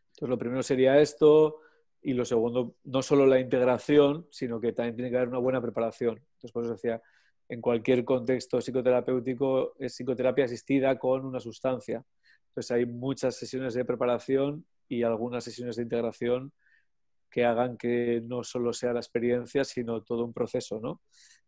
[0.09, 1.61] Entonces, lo primero sería esto.
[2.03, 5.61] Y lo segundo, no solo la integración, sino que también tiene que haber una buena
[5.61, 6.19] preparación.
[6.19, 7.03] Entonces, por eso decía,
[7.49, 12.05] en cualquier contexto psicoterapéutico es psicoterapia asistida con una sustancia.
[12.49, 16.53] Entonces hay muchas sesiones de preparación y algunas sesiones de integración
[17.31, 21.03] que hagan que no solo sea la experiencia, sino todo un proceso, ¿no?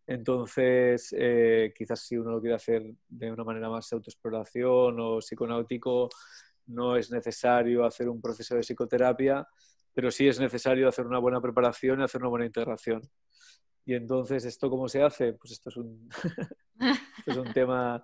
[0.07, 6.09] Entonces, eh, quizás si uno lo quiere hacer de una manera más autoexploración o psiconáutico,
[6.67, 9.47] no es necesario hacer un proceso de psicoterapia,
[9.93, 13.03] pero sí es necesario hacer una buena preparación y hacer una buena integración.
[13.89, 15.33] Y entonces, ¿esto cómo se hace?
[15.33, 16.11] Pues esto es un,
[17.27, 18.03] es un tema...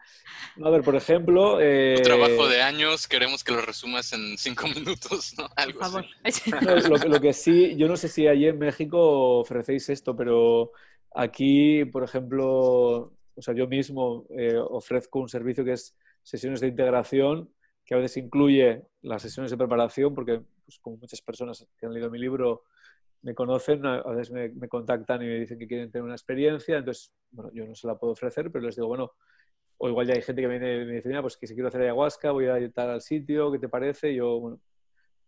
[0.64, 1.60] A ver, por ejemplo...
[1.60, 1.96] Eh...
[1.98, 5.46] Un trabajo de años, queremos que lo resumas en cinco minutos, ¿no?
[5.54, 7.10] Algo por favor.
[7.10, 10.72] lo, que sí, yo no sé si allí en México ofrecéis esto, pero
[11.14, 16.68] aquí, por ejemplo, o sea, yo mismo eh, ofrezco un servicio que es sesiones de
[16.68, 17.52] integración,
[17.84, 21.92] que a veces incluye las sesiones de preparación, porque pues, como muchas personas que han
[21.92, 22.62] leído mi libro
[23.24, 27.10] me conocen, a veces me, contactan y me dicen que quieren tener una experiencia, entonces,
[27.30, 29.12] bueno, yo no se la puedo ofrecer, pero les digo, bueno,
[29.78, 31.68] o igual ya hay gente que viene y me dice, mira, pues que si quiero
[31.68, 34.14] hacer ayahuasca, voy a ir al sitio, ¿qué te parece?
[34.14, 34.60] yo, bueno,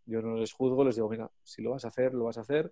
[0.04, 2.42] yo no les juzgo, les digo, mira, si lo vas a hacer, lo vas a
[2.42, 2.70] hacer,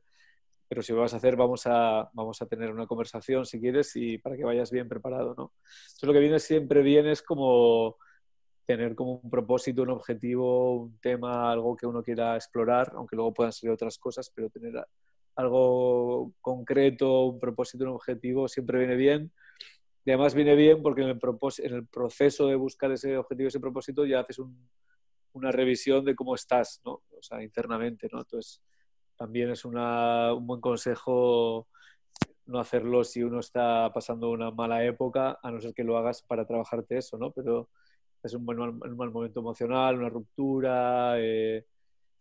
[0.68, 3.96] pero si lo vas a hacer, vamos a, vamos a tener una conversación si quieres
[3.96, 5.54] y para que vayas bien preparado, ¿no?
[5.86, 7.96] Entonces lo que viene siempre bien es como
[8.66, 13.32] tener como un propósito, un objetivo, un tema, algo que uno quiera explorar, aunque luego
[13.32, 14.76] puedan ser otras cosas, pero tener
[15.36, 19.32] algo concreto, un propósito, un objetivo, siempre viene bien.
[20.04, 21.20] Y además viene bien porque en el,
[21.58, 24.40] en el proceso de buscar ese objetivo, ese propósito, ya haces
[25.32, 27.02] una revisión de cómo estás, ¿no?
[27.10, 28.20] O sea, internamente, ¿no?
[28.20, 28.62] Entonces,
[29.16, 31.68] también es una, un buen consejo
[32.46, 36.22] no hacerlo si uno está pasando una mala época, a no ser que lo hagas
[36.22, 37.30] para trabajarte eso, ¿no?
[37.30, 37.70] Pero
[38.22, 41.64] es un, buen, un mal momento emocional, una ruptura, eh,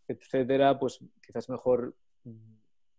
[0.07, 1.95] etcétera, pues quizás mejor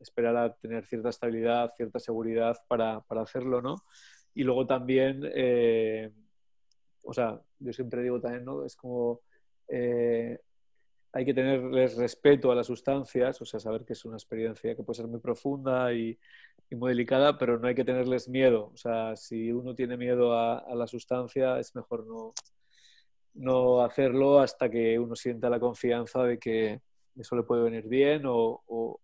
[0.04, 3.76] esperar a tener cierta estabilidad, cierta seguridad para, para hacerlo, ¿no?
[4.34, 6.12] Y luego también, eh,
[7.04, 8.64] o sea, yo siempre digo también, ¿no?
[8.64, 9.20] Es como
[9.68, 10.38] eh,
[11.12, 14.82] hay que tenerles respeto a las sustancias, o sea, saber que es una experiencia que
[14.82, 16.18] puede ser muy profunda y,
[16.70, 18.72] muy delicada, pero no hay que tenerles miedo.
[18.74, 22.32] O sea, si uno tiene miedo a, la sustancia, es mejor no,
[23.34, 26.80] no hacerlo hasta que uno sienta la confianza de que
[27.16, 29.00] eso le puede venir bien o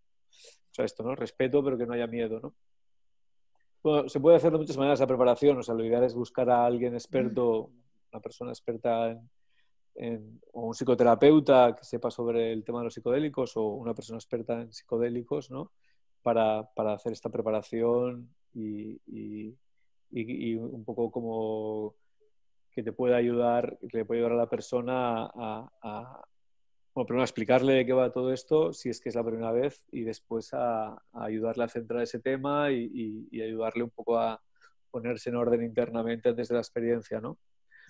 [0.81, 1.15] sea, esto, ¿no?
[1.15, 2.55] Respeto, pero que no haya miedo, ¿no?
[3.83, 6.51] Bueno, se puede hacer de muchas maneras la preparación, o sea, lo ideal es buscar
[6.51, 7.71] a alguien experto,
[8.13, 9.19] una persona experta
[9.95, 14.19] en, o un psicoterapeuta que sepa sobre el tema de los psicodélicos o una persona
[14.19, 15.73] experta en psicodélicos, ¿no?
[16.23, 18.99] Para, para hacer esta preparación y,
[20.57, 21.95] un poco como
[22.71, 26.23] que te puede ayudar, que le puede ayudar a la persona a,
[26.95, 29.53] bueno, primero a explicarle de qué va todo esto, si es que es la primera
[29.53, 34.41] vez, y después a, ayudarle a centrar ese tema y, y, ayudarle un poco a
[34.91, 37.39] ponerse en orden internamente antes de la experiencia, ¿no?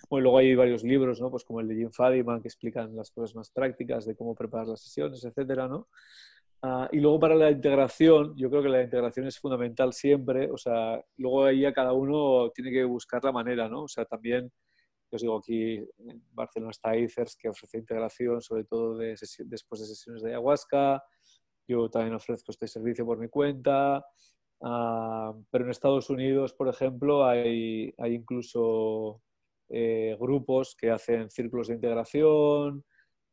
[0.09, 1.31] Bueno, luego hay varios libros, ¿no?
[1.31, 4.67] Pues como el de Jim Fadiman, que explican las cosas más prácticas de cómo preparar
[4.67, 5.87] las sesiones, etcétera, ¿no?
[6.63, 10.57] Ah, y luego para la integración, yo creo que la integración es fundamental siempre, o
[10.57, 13.83] sea, luego ahí a cada uno tiene que buscar la manera, ¿no?
[13.83, 14.51] O sea, también,
[15.15, 20.21] os digo, aquí en Barcelona está ICERS, que ofrece integración, sobre todo después de sesiones
[20.21, 21.03] de ayahuasca,
[21.67, 24.05] yo también ofrezco este servicio por mi cuenta,
[24.61, 29.21] ah, pero en Estados Unidos, por ejemplo, hay, hay incluso
[29.69, 32.83] eh, grupos que hacen círculos de integración,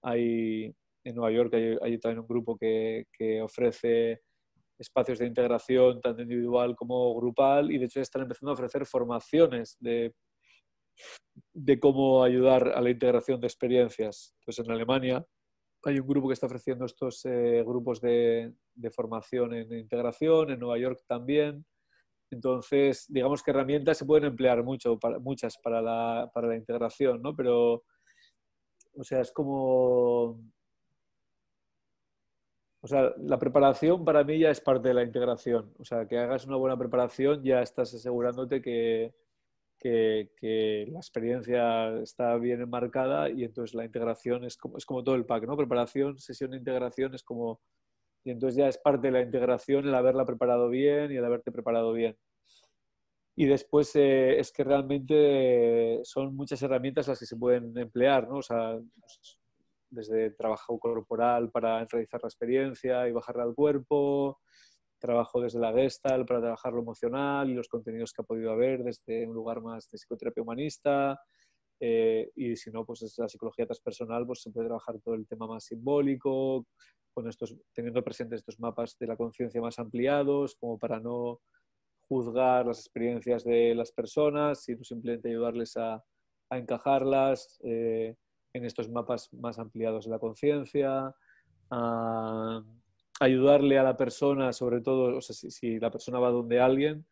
[0.02, 0.74] hay
[1.08, 1.52] en Nueva York
[1.82, 3.06] hay, también un grupo que,
[3.42, 4.22] ofrece
[4.78, 9.76] espacios de integración tanto individual como grupal y de hecho están empezando a ofrecer formaciones
[9.80, 10.14] de,
[11.52, 14.34] de cómo ayudar a la integración de experiencias.
[14.44, 15.24] Pues en Alemania
[15.84, 18.52] hay un grupo que está ofreciendo estos eh, grupos de,
[18.94, 21.64] formación en integración, en Nueva York también.
[22.30, 27.34] Entonces, digamos que herramientas se pueden emplear mucho, muchas para la, para la integración, ¿no?
[27.34, 27.84] Pero,
[28.94, 30.38] o sea, es como
[32.80, 35.74] o sea, la preparación para mí ya es parte de la integración.
[35.78, 39.14] O sea, que hagas una buena preparación ya estás asegurándote que,
[39.78, 45.14] que, la experiencia está bien enmarcada y entonces la integración es como, es como todo
[45.14, 45.56] el pack, ¿no?
[45.56, 47.60] Preparación, sesión de integración es como...
[48.24, 51.52] Y entonces ya es parte de la integración el haberla preparado bien y el haberte
[51.52, 52.16] preparado bien.
[53.36, 58.38] Y después eh, es que realmente son muchas herramientas las que se pueden emplear, ¿no?
[58.38, 58.78] O sea,
[59.90, 64.40] desde trabajo corporal para realizar la experiencia y bajarla al cuerpo,
[64.98, 68.82] trabajo desde la Gestalt para trabajar lo emocional y los contenidos que ha podido haber
[68.82, 71.20] desde un lugar más de psicoterapia humanista.
[71.80, 75.26] Eh, y si no, pues desde la psicología transpersonal, pues se puede trabajar todo el
[75.26, 76.66] tema más simbólico,
[77.14, 81.40] con estos, teniendo presentes estos mapas de la conciencia más ampliados, como para no
[82.08, 86.02] juzgar las experiencias de las personas, sino simplemente ayudarles a,
[86.50, 87.60] a encajarlas.
[87.62, 88.16] Eh,
[88.52, 91.14] en estos mapas más ampliados de la conciencia,
[93.20, 97.06] ayudarle a la persona, sobre todo, o sea, si, la persona va donde alguien,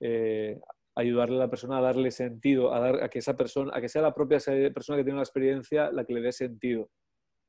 [0.00, 0.60] eh,
[0.94, 3.88] ayudarle a la persona a darle sentido, a, dar, a que esa persona, a que
[3.88, 4.38] sea la propia
[4.74, 6.90] persona que tiene la experiencia la que le dé sentido,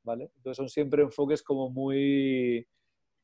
[0.04, 0.32] ¿vale?
[0.38, 2.68] Entonces son siempre enfoques como muy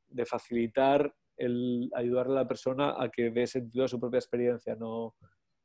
[0.08, 4.76] de facilitar el ayudarle a la persona a que dé sentido a su propia experiencia,
[4.76, 5.16] no,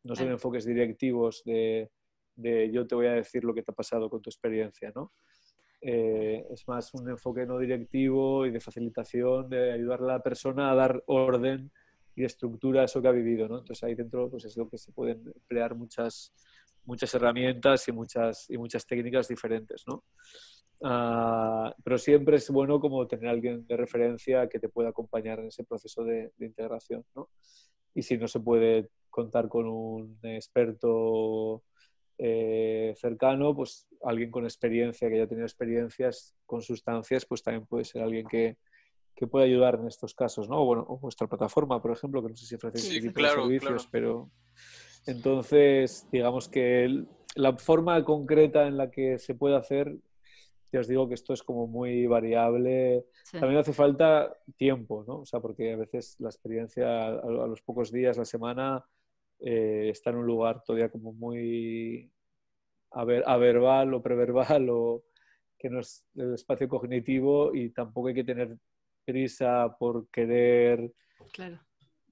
[0.02, 1.90] no son enfoques directivos de
[2.36, 5.12] de yo te voy a decir lo que te ha pasado con tu experiencia, ¿no?
[5.84, 10.70] Eh, es más un enfoque no directivo y de facilitación, de ayudar a la persona
[10.70, 11.72] a dar orden
[12.14, 13.58] y estructura a eso que ha vivido, ¿no?
[13.58, 16.32] Entonces ahí dentro pues es lo que se pueden emplear muchas,
[16.84, 20.04] muchas herramientas y muchas, y muchas técnicas diferentes, ¿no?
[20.84, 25.46] Ah, pero siempre es bueno como tener alguien de referencia que te pueda acompañar en
[25.46, 27.28] ese proceso de, de integración, ¿no?
[27.92, 31.64] Y si no se puede contar con un experto
[32.24, 37.84] eh, cercano, pues alguien con experiencia, que haya tenido experiencias con sustancias, pues también puede
[37.84, 38.58] ser alguien que,
[39.16, 40.62] que puede ayudar en estos casos, ¿no?
[40.62, 44.30] O, bueno, o vuestra plataforma, por ejemplo, que no sé si ofrece sí, servicios, pero
[45.06, 49.92] entonces, digamos que la forma concreta en la que se puede hacer,
[50.72, 53.04] ya os digo que esto es como muy variable.
[53.32, 55.22] También hace falta tiempo, ¿no?
[55.22, 58.86] O sea, porque a veces la experiencia a los pocos días, la semana,
[59.44, 62.11] eh, está en un lugar todavía como muy
[62.94, 65.04] averbal o preverbal o
[65.58, 68.56] que no es el espacio cognitivo y tampoco hay que tener
[69.04, 70.92] prisa por querer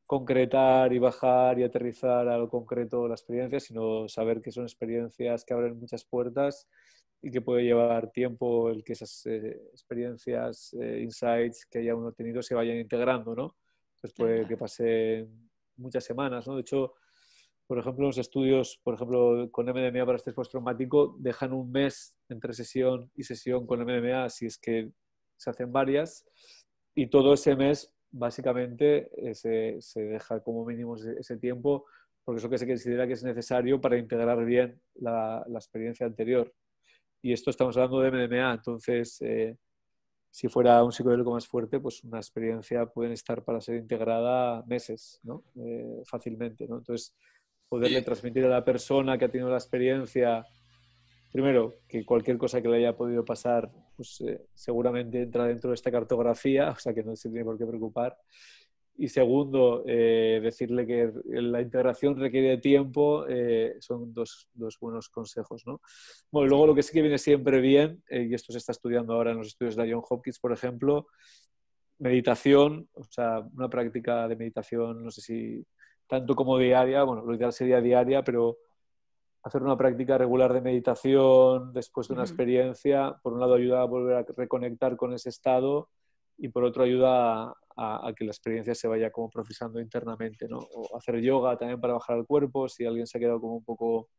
[0.06, 5.44] concretar y bajar y aterrizar a lo concreto la experiencia, sino saber que son experiencias
[5.44, 6.68] que abren muchas puertas
[7.22, 12.12] y que puede llevar tiempo el que esas eh, experiencias, eh, insights que haya uno
[12.12, 13.56] tenido se vayan integrando, ¿no?
[14.00, 16.56] Pues puede que pasen muchas semanas, ¿no?
[16.56, 16.94] De hecho,
[17.70, 22.52] por ejemplo, los estudios, por ejemplo, con MDMA para estrés postraumático, dejan un mes entre
[22.52, 24.90] sesión y sesión con MDMA si es que
[25.36, 26.26] se hacen varias,
[26.96, 31.84] y todo ese mes básicamente eh, se, se, deja como mínimo ese, tiempo,
[32.24, 36.06] porque es lo que se considera que es necesario para integrar bien la, la experiencia
[36.06, 36.52] anterior.
[37.22, 39.56] Y esto estamos hablando de MDMA, entonces, eh,
[40.28, 45.20] si fuera un psicodélico más fuerte, pues una experiencia puede estar para ser integrada meses,
[45.22, 45.44] ¿no?
[45.54, 46.78] Eh, fácilmente, ¿no?
[46.78, 47.14] Entonces,
[47.70, 50.44] poderle transmitir a la persona que ha tenido la experiencia,
[51.32, 55.76] primero, que cualquier cosa que le haya podido pasar, pues eh, seguramente entra dentro de
[55.76, 58.18] esta cartografía, o sea que no se tiene por qué preocupar.
[58.96, 65.62] Y segundo, eh, decirle que la integración requiere tiempo, eh, son dos, dos, buenos consejos.
[65.64, 65.80] ¿no?
[66.30, 69.14] Bueno, luego lo que sí que viene siempre bien, eh, y esto se está estudiando
[69.14, 71.06] ahora en los estudios de John Hopkins, por ejemplo,
[71.98, 75.64] meditación, o sea, una práctica de meditación, no sé si
[76.10, 78.58] tanto como diaria, bueno, lo ideal sería diaria, pero
[79.44, 83.84] hacer una práctica regular de meditación después de una experiencia, por un lado ayuda a
[83.84, 85.88] volver a reconectar con ese estado
[86.36, 90.58] y por otro ayuda a, que la experiencia se vaya como procesando internamente, ¿no?
[90.58, 93.64] O hacer yoga también para bajar el cuerpo, si alguien se ha quedado como un
[93.64, 94.10] poco,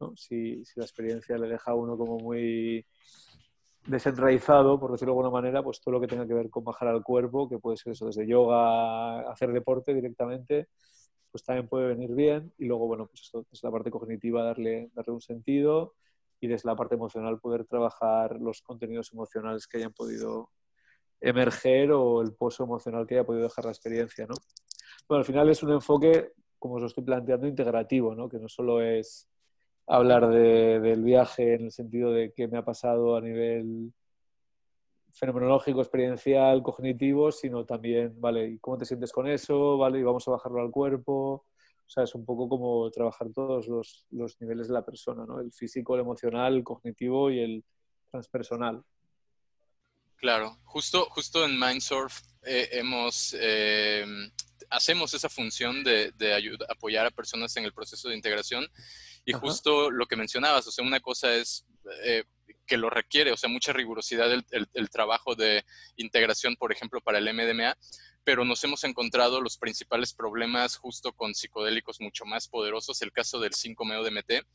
[0.00, 0.16] ¿no?
[0.16, 2.86] si, si la experiencia le deja a uno como muy
[3.86, 6.88] desenraizado, por decirlo de alguna manera, pues todo lo que tenga que ver con bajar
[6.88, 10.68] al cuerpo, que puede ser eso, desde yoga, hacer deporte directamente,
[11.34, 12.52] pues también puede venir bien.
[12.58, 15.94] Y luego, bueno, pues esto es la parte cognitiva, darle, darle un sentido
[16.38, 20.52] y desde la parte emocional poder trabajar los contenidos emocionales que hayan podido
[21.20, 24.36] emerger o el pozo emocional que haya podido dejar la experiencia, ¿no?
[25.08, 28.28] Bueno, al final es un enfoque, como os lo estoy planteando, integrativo, ¿no?
[28.28, 29.28] Que no solo es
[29.88, 33.92] hablar de, del viaje en el sentido de qué me ha pasado a nivel
[35.14, 38.48] fenomenológico, experiencial, cognitivo, sino también, ¿vale?
[38.48, 39.78] ¿Y cómo te sientes con eso?
[39.78, 40.00] ¿Vale?
[40.00, 41.46] Y vamos a bajarlo al cuerpo.
[41.86, 45.40] O sea, es un poco como trabajar todos los, los niveles de la persona, ¿no?
[45.40, 47.64] El físico, el emocional, el cognitivo y el
[48.10, 48.82] transpersonal.
[50.16, 54.06] Claro, justo, justo en Mindsurf eh, hemos, eh,
[54.70, 58.66] hacemos esa función de, de apoyar a personas en el proceso de integración
[59.24, 61.66] y justo lo que mencionabas, o sea, una cosa es
[62.04, 62.24] eh,
[62.66, 65.64] que lo requiere, o sea, mucha rigurosidad el, trabajo de
[65.96, 67.76] integración, por ejemplo, para el MDMA,
[68.24, 73.38] pero nos hemos encontrado los principales problemas justo con psicodélicos mucho más poderosos, el caso
[73.38, 74.46] del 5-MeO-DMT,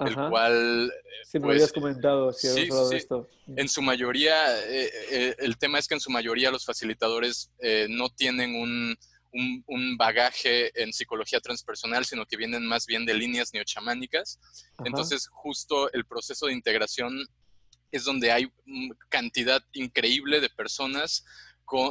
[0.00, 0.92] el cual...
[1.24, 3.28] Sí, me habías pues, comentado, sí, sí, de esto.
[3.56, 7.86] En su mayoría, eh, eh, el tema es que en su mayoría los facilitadores eh,
[7.88, 8.96] no tienen un,
[9.66, 14.40] un, bagaje en psicología transpersonal, sino que vienen más bien de líneas neochamánicas.
[14.84, 17.26] Entonces, justo el proceso de integración
[17.90, 18.50] es donde hay
[19.08, 21.24] cantidad increíble de personas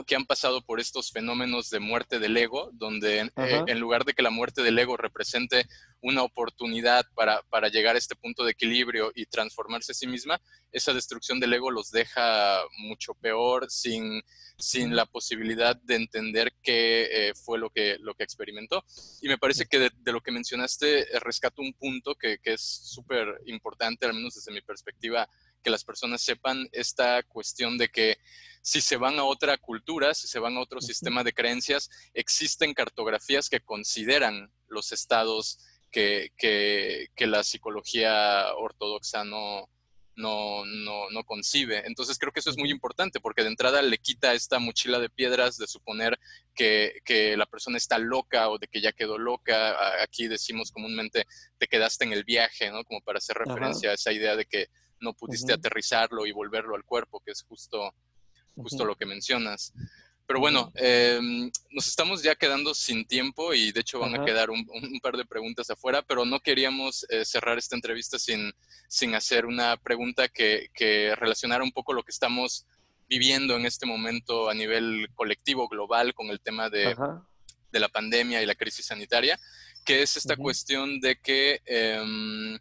[0.08, 4.14] que han pasado por estos fenómenos de muerte del ego, donde eh, en lugar de
[4.14, 5.68] que la muerte del ego represente
[6.02, 10.40] una oportunidad para, para, llegar a este punto de equilibrio y transformarse a sí misma,
[10.72, 14.22] esa destrucción del ego los deja mucho peor, sin,
[14.58, 18.84] sin la posibilidad de entender qué eh, fue lo que, lo que experimentó.
[19.22, 22.54] Y me parece que de, de lo que mencionaste, eh, rescato un punto que, que
[22.54, 25.28] es súper importante, al menos desde mi perspectiva,
[25.66, 28.20] que las personas sepan esta cuestión de que
[28.62, 32.76] si se van a otra cultura, si se van a otro sistema de creencias, existen
[32.76, 35.58] cartografías que consideran los estados
[35.92, 39.68] que, que, la psicología ortodoxa no,
[40.16, 41.82] no, no, no, concibe.
[41.88, 45.10] Entonces creo que eso es muy importante porque de entrada le quita esta mochila de
[45.10, 46.20] piedras de suponer
[46.54, 50.04] que, que, la persona está loca o de que ya quedó loca.
[50.04, 51.26] Aquí decimos comúnmente
[51.58, 52.84] te quedaste en el viaje, ¿no?
[52.84, 54.68] Como para hacer referencia a esa idea de que
[55.06, 57.94] no pudiste aterrizarlo y volverlo al cuerpo, que es justo,
[58.56, 59.72] justo lo que mencionas.
[60.28, 64.50] Pero bueno, em, nos estamos ya quedando sin tiempo y de hecho van a quedar
[64.50, 64.66] un,
[65.02, 68.52] par de preguntas afuera, pero no queríamos eh, cerrar esta entrevista sin,
[68.88, 72.66] sin hacer una pregunta que, que, relacionara un poco lo que estamos
[73.08, 76.96] viviendo en este momento a nivel colectivo, global, con el tema de,
[77.72, 79.40] de la pandemia y la crisis sanitaria,
[79.86, 82.58] que es esta cuestión de que em,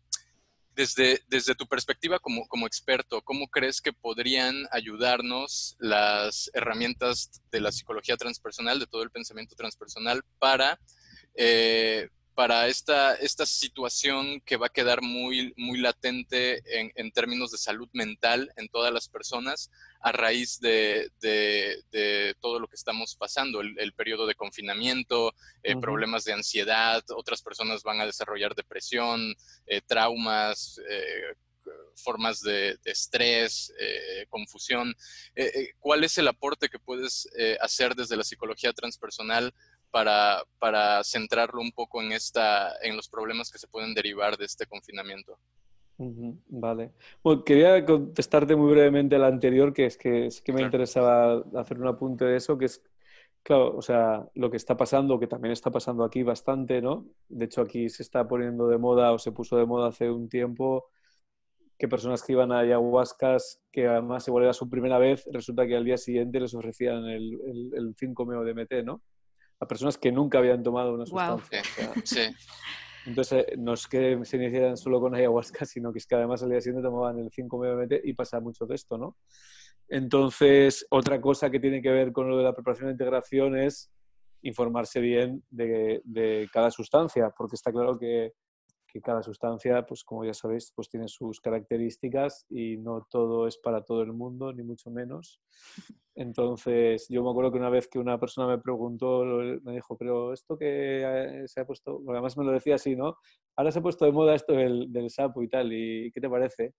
[0.75, 7.61] desde, desde tu perspectiva como, como experto, ¿cómo crees que podrían ayudarnos las herramientas de
[7.61, 10.81] la psicología transpersonal, de todo el pensamiento transpersonal, para
[11.35, 17.51] eh, para esta, esta situación que va a quedar muy, muy latente en, en términos
[17.51, 19.71] de salud mental en todas las personas
[20.05, 26.25] a raíz de, de, todo lo que estamos pasando, el, periodo de confinamiento, eh, problemas
[26.25, 29.35] de ansiedad, otras personas van a desarrollar depresión,
[29.67, 31.35] eh, traumas, eh,
[31.97, 33.73] formas de, estrés,
[34.29, 34.95] confusión.
[35.79, 37.27] ¿Cuál es el aporte que puedes
[37.61, 39.55] hacer desde la psicología transpersonal
[39.95, 44.45] para, para centrarlo un poco en, esta, en los problemas que se pueden derivar de
[44.45, 45.39] este confinamiento.
[46.49, 46.91] Vale.
[47.23, 51.79] Bueno, quería contestarte muy brevemente la anterior, que es que sí que me interesaba hacer
[51.79, 52.83] un apunte de eso, que es,
[53.45, 57.07] claro, o sea, lo que está pasando, que también está pasando aquí bastante, ¿no?
[57.29, 60.29] De hecho, aquí se está poniendo de moda o se puso de moda hace un
[60.29, 60.87] tiempo
[61.79, 65.77] que personas que iban a ayahuascas, que además igual era su primera vez, resulta que
[65.77, 69.01] al día siguiente les ofrecían el, el, el 5-meo DMT, ¿no?
[69.61, 71.63] A personas que nunca habían tomado una sustancia.
[73.07, 76.43] Entonces, eh, no es que se iniciaran solo con ayahuasca, sino que es que además
[76.43, 79.17] al día siguiente tomaban el 5 MMT y pasa mucho de esto, ¿no?
[79.89, 83.91] Entonces, otra cosa que tiene que ver con lo de la preparación de integración es
[84.43, 88.33] informarse bien de, de cada sustancia, porque está claro que,
[88.95, 93.59] que cada sustancia, pues como ya sabéis, pues tiene sus características y no todo es
[93.59, 95.41] para todo el mundo, ni mucho menos.
[96.15, 100.33] Entonces, yo me acuerdo que una vez que una persona me preguntó, me dijo, pero
[100.33, 103.17] esto que eh, se ha puesto, además me lo decía así, ¿no?
[103.57, 106.31] Ahora se ha puesto de moda esto del, del sapo y tal, ¿y qué te
[106.31, 106.75] parece?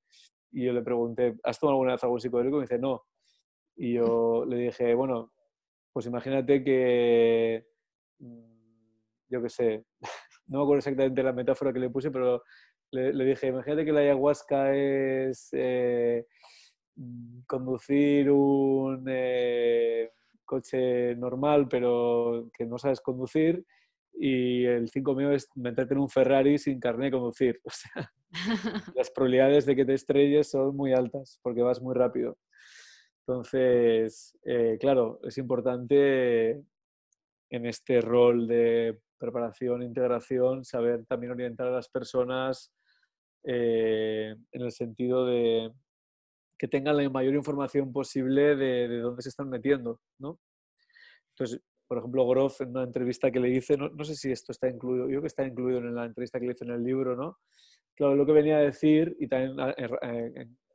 [0.54, 2.56] Y yo le pregunté, ¿has tomado alguna vez algún psicodélico?
[2.56, 3.04] Y me dice, no.
[3.76, 5.34] Y yo le dije, bueno,
[5.92, 7.66] pues imagínate que,
[8.20, 8.56] mm,
[9.28, 9.86] yo qué sé,
[10.48, 12.44] no me acuerdo exactamente la metáfora que le puse, pero
[12.92, 16.26] le, dije, imagínate que la ayahuasca es eh,
[17.48, 20.12] conducir un eh,
[20.46, 23.66] coche normal, pero que no sabes conducir,
[24.18, 27.62] y el 5 mío es meterte en un Ferrari sin carnet de conducir.
[27.66, 28.12] O sea,
[28.96, 32.38] las probabilidades de que te estrelles son muy altas porque vas muy rápido.
[33.28, 36.62] Entonces, eh, claro, es importante
[37.56, 42.72] en este rol de preparación, integración, saber también orientar a las personas
[43.44, 45.72] eh, en el sentido de
[46.58, 50.40] que tengan la mayor información posible de, dónde se están metiendo, ¿no?
[51.32, 54.70] Entonces, por ejemplo, Groff en una entrevista que le hice, no, sé si esto está
[54.70, 57.16] incluido, yo creo que está incluido en la entrevista que le hice en el libro,
[57.16, 57.38] ¿no?
[57.94, 59.58] Claro, lo que venía a decir, y también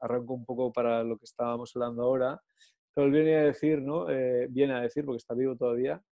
[0.01, 2.41] arranco un poco para lo que estábamos hablando ahora,
[2.95, 4.09] pero él viene a decir, ¿no?
[4.11, 6.03] Eh, viene a decir, porque está vivo todavía,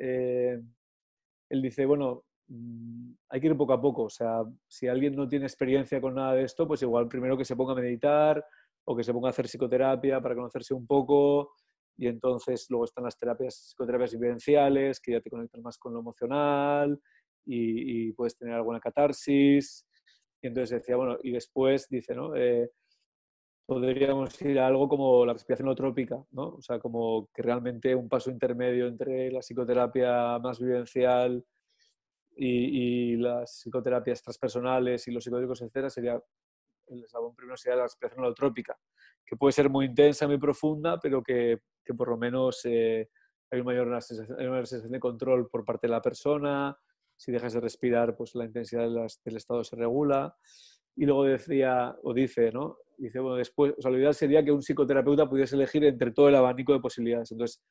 [0.00, 4.04] él dice, bueno, mm, hay que ir poco a poco.
[4.04, 7.44] O sea, si alguien no tiene experiencia con nada de esto, pues igual primero que
[7.44, 8.44] se ponga a meditar
[8.84, 11.52] o que se ponga a hacer psicoterapia para conocerse un poco.
[11.98, 16.00] Y entonces luego están las terapias, psicoterapias vivenciales, que ya te conectan más con lo
[16.00, 16.98] emocional
[17.44, 19.86] y, puedes tener alguna catarsis.
[20.42, 22.34] Y entonces decía, bueno, y después dice, ¿no?
[22.34, 22.70] Eh,
[23.70, 26.56] podríamos ir a algo como la respiración holotrópica, ¿no?
[26.56, 31.44] O sea, como que realmente un paso intermedio entre la psicoterapia más vivencial
[32.34, 36.20] y, las psicoterapias transpersonales y los psicodélicos, etcétera, sería
[36.88, 38.76] el eslabón primero sería la respiración holotrópica,
[39.24, 43.08] que puede ser muy intensa, muy profunda, pero que, que por lo menos eh,
[43.52, 44.02] hay, una mayor,
[44.66, 46.76] sensación de control por parte de la persona.
[47.16, 50.36] Si dejas de respirar, pues la intensidad del estado se regula.
[50.96, 52.78] Y luego decía, o dice, ¿no?
[53.00, 56.28] Dice, bueno, después, o sea, lo ideal sería que un psicoterapeuta pudiese elegir entre todo
[56.28, 57.32] el abanico de posibilidades.
[57.32, 57.62] Entonces,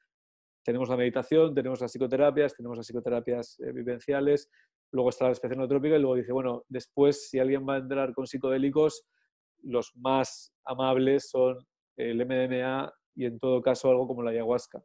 [0.63, 4.49] tenemos la meditación, tenemos las psicoterapias, tenemos las psicoterapias eh, vivenciales,
[4.91, 8.11] luego está la respiración holotrópica y luego dice, bueno, después si alguien va a entrar
[8.15, 9.03] con psicodélicos,
[9.61, 11.59] los más amables son
[11.95, 14.83] el MDMA y en todo caso algo como la ayahuasca.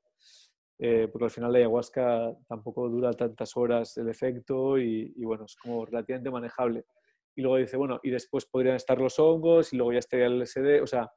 [0.79, 5.47] Eh, porque al final la ayahuasca tampoco dura tantas horas el efecto y, y bueno,
[5.47, 6.85] es como relativamente manejable
[7.37, 10.41] y luego dice, bueno, y después podrían estar los hongos y luego ya estaría el
[10.41, 11.11] LSD, o sea,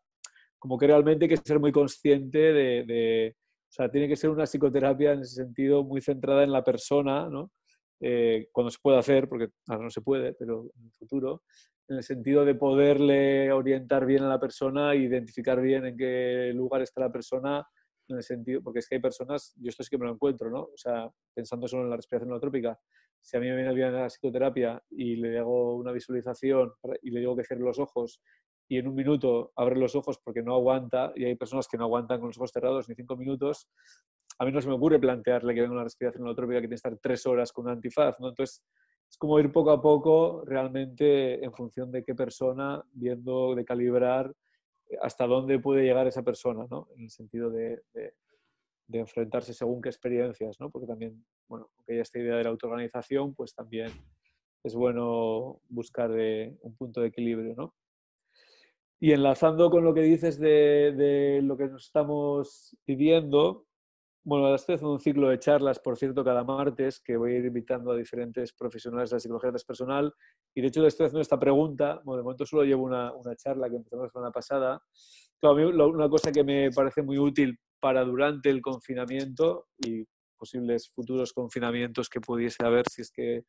[0.59, 4.45] como que realmente hay que ser muy consciente de, o sea, tiene que ser una
[4.45, 7.51] psicoterapia en ese sentido muy centrada en la persona, ¿no?
[7.99, 11.43] Eh, cuando se puede hacer, porque ahora no se puede, pero en el futuro,
[11.87, 16.81] en el sentido de poderle orientar bien a la persona, identificar bien en qué lugar
[16.81, 17.65] está la persona,
[18.13, 20.49] en el sentido, porque es que hay personas, yo esto sí que me lo encuentro,
[20.49, 20.61] ¿no?
[20.61, 22.79] O sea, pensando solo en la respiración holotrópica,
[23.21, 27.11] si a mí me viene alguien a la psicoterapia y le hago una visualización y
[27.11, 28.21] le digo que cierre los ojos
[28.69, 31.85] y en un minuto abre los ojos porque no aguanta, y hay personas que no
[31.85, 33.69] aguantan con los ojos cerrados ni cinco minutos,
[34.39, 36.75] a mí no se me ocurre plantearle que venga una respiración holotrópica que tiene que
[36.75, 38.29] estar tres horas con un antifaz, ¿no?
[38.29, 38.63] Entonces,
[39.09, 44.33] es como ir poco a poco realmente en función de qué persona, viendo de calibrar
[45.01, 46.87] hasta dónde puede llegar esa persona, ¿no?
[46.95, 47.81] En el sentido de,
[48.87, 50.69] de enfrentarse según qué experiencias, ¿no?
[50.69, 53.91] Porque también, bueno, aunque hay esta idea de la autoorganización, pues también
[54.63, 57.75] es bueno buscar eh, un punto de equilibrio, ¿no?
[58.99, 63.66] Y enlazando con lo que dices de, de lo que nos estamos viviendo,
[64.27, 67.45] bueno, estoy haciendo un ciclo de charlas, por cierto, cada martes, que voy a ir
[67.45, 70.13] invitando a diferentes profesionales de la psicología transpersonal.
[70.53, 72.01] Y de hecho, le estoy haciendo esta pregunta.
[72.03, 74.81] Bueno, de momento solo llevo una, una charla que empezamos la semana pasada.
[75.39, 80.03] Claro, a mí una cosa que me parece muy útil para durante el confinamiento y
[80.37, 83.45] posibles futuros confinamientos que pudiese haber si es que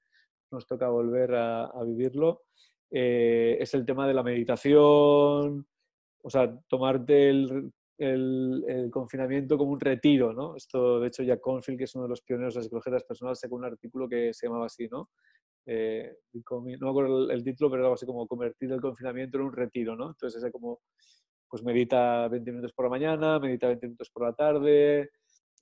[0.52, 2.42] nos toca volver a, vivirlo,
[2.88, 5.66] eh, es el tema de la meditación,
[6.22, 10.56] o sea, tomarte el, el, confinamiento como un retiro, ¿no?
[10.56, 13.36] Esto, de hecho, Jack Confield, que es uno de los pioneros de la psicología personal,
[13.36, 15.10] sacó un artículo que se llamaba así, ¿no?
[15.66, 19.52] Eh, no me acuerdo el, título, pero algo así como convertir el confinamiento en un
[19.52, 20.10] retiro, ¿no?
[20.10, 20.80] Entonces, es como
[21.50, 25.10] pues medita 20 minutos por la mañana, medita 20 minutos por la tarde,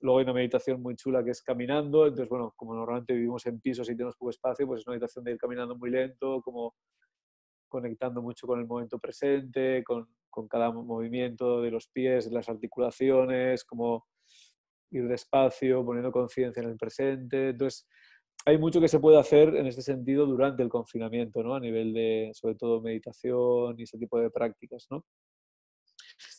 [0.01, 3.61] luego hay una meditación muy chula que es caminando, entonces bueno, como normalmente vivimos en
[3.61, 6.75] pisos y tenemos poco espacio, pues es una meditación de ir caminando muy lento, como
[7.69, 13.63] conectando mucho con el momento presente, con, con cada movimiento de los pies, las articulaciones,
[13.63, 14.05] como
[14.91, 17.49] ir despacio, poniendo conciencia en el presente.
[17.49, 17.87] Entonces,
[18.45, 21.55] hay mucho que se puede hacer en este sentido durante el confinamiento, ¿no?
[21.55, 25.03] A nivel de, sobre todo, meditación y ese tipo de prácticas, ¿no?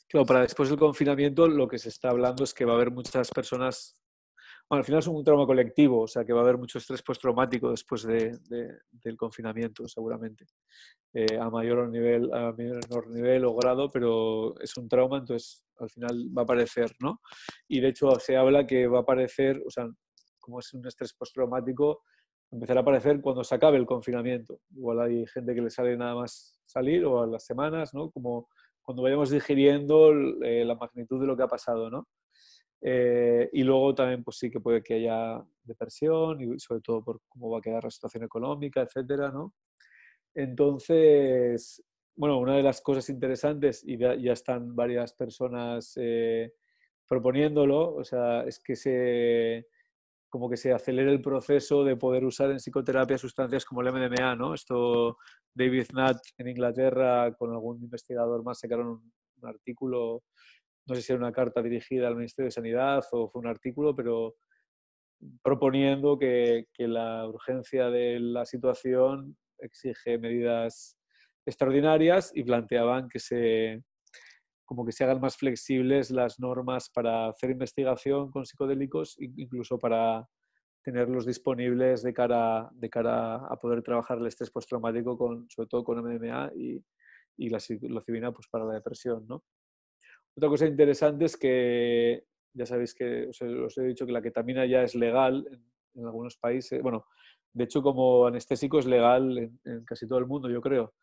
[0.09, 2.90] Claro, para después del confinamiento lo que se está hablando es que va a haber
[2.90, 4.01] muchas personas
[4.69, 7.03] bueno, al final es un trauma colectivo, o sea que va a haber mucho estrés
[7.03, 8.39] postraumático después de,
[8.93, 10.45] del confinamiento, seguramente,
[11.15, 15.89] eh, a mayor nivel, a menor nivel o grado, pero es un trauma, entonces al
[15.89, 17.23] final va a aparecer, ¿no?
[17.66, 19.89] Y de hecho se habla que va a aparecer, o sea,
[20.39, 22.03] como es un estrés postraumático,
[22.51, 24.61] empezará a aparecer cuando se acabe el confinamiento.
[24.70, 28.11] Igual hay gente que le sale nada más salir o a las semanas, ¿no?
[28.11, 28.49] Como
[28.82, 30.12] cuando vayamos digiriendo
[30.43, 32.07] eh, la magnitud de lo que ha pasado, ¿no?
[32.81, 37.21] Eh, y luego también, pues sí que puede que haya depresión y sobre todo por
[37.29, 39.55] cómo va a quedar la situación económica, etcétera, ¿no?
[40.35, 41.83] Entonces,
[42.17, 46.53] bueno, una de las cosas interesantes, y ya, están varias personas eh,
[47.09, 49.67] proponiéndolo, o sea, es que se
[50.31, 54.37] como que se acelere el proceso de poder usar en psicoterapia sustancias como el MDMA,
[54.37, 54.53] ¿no?
[54.55, 55.17] Esto
[55.55, 58.89] David Nutt en Inglaterra con algún investigador más sacaron
[59.41, 60.25] un artículo
[60.89, 63.94] no sé si era una carta dirigida al Ministerio de Sanidad o fue un artículo,
[63.94, 64.36] pero
[65.43, 70.98] proponiendo que, la urgencia de la situación exige medidas
[71.44, 73.82] extraordinarias y planteaban que se
[74.65, 80.28] como que se hagan más flexibles las normas para hacer investigación con psicodélicos, incluso para
[80.85, 85.85] tenerlos disponibles de cara, de cara a poder trabajar el estrés postraumático, con, sobre todo
[85.85, 86.85] con MDMA y,
[87.39, 89.27] y la psilocibina pues, para la depresión.
[89.27, 89.43] ¿no?
[90.37, 92.25] Otra cosa interesante es que,
[92.55, 95.47] ya sabéis que os he, dicho que la ketamina ya es legal
[95.95, 96.81] en, algunos países.
[96.81, 97.07] Bueno,
[97.53, 100.95] de hecho, como anestésico es legal en, casi todo el mundo, yo creo.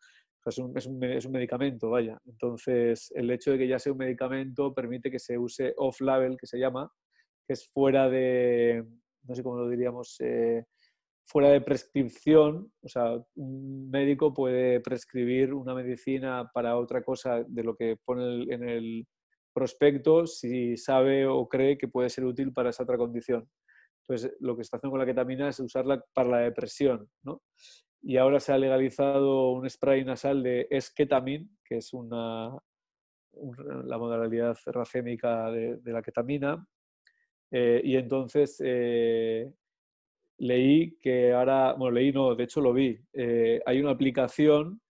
[0.44, 2.18] es, un, es, un, es, un, medicamento, vaya.
[2.24, 6.46] Entonces, el hecho de que ya sea un medicamento permite que se use off-label, que
[6.46, 6.90] se llama,
[7.46, 8.84] que es fuera de,
[9.24, 10.64] no sé cómo lo diríamos, eh,
[11.26, 17.64] fuera de prescripción, o sea, un médico puede prescribir una medicina para otra cosa de
[17.64, 19.06] lo que pone en el,
[19.56, 23.48] prospecto si sabe o cree que puede ser útil para esa otra condición.
[24.02, 27.42] Entonces, lo que está haciendo con la ketamina es usarla para la depresión, ¿no?
[28.02, 32.54] Y ahora se ha legalizado un spray nasal de esketamine, que es una,
[33.84, 36.68] la modalidad racémica de, la ketamina.
[37.50, 39.50] Eh, y entonces eh,
[40.38, 44.82] leí que ahora, bueno, leí no, de hecho lo vi, eh, hay una aplicación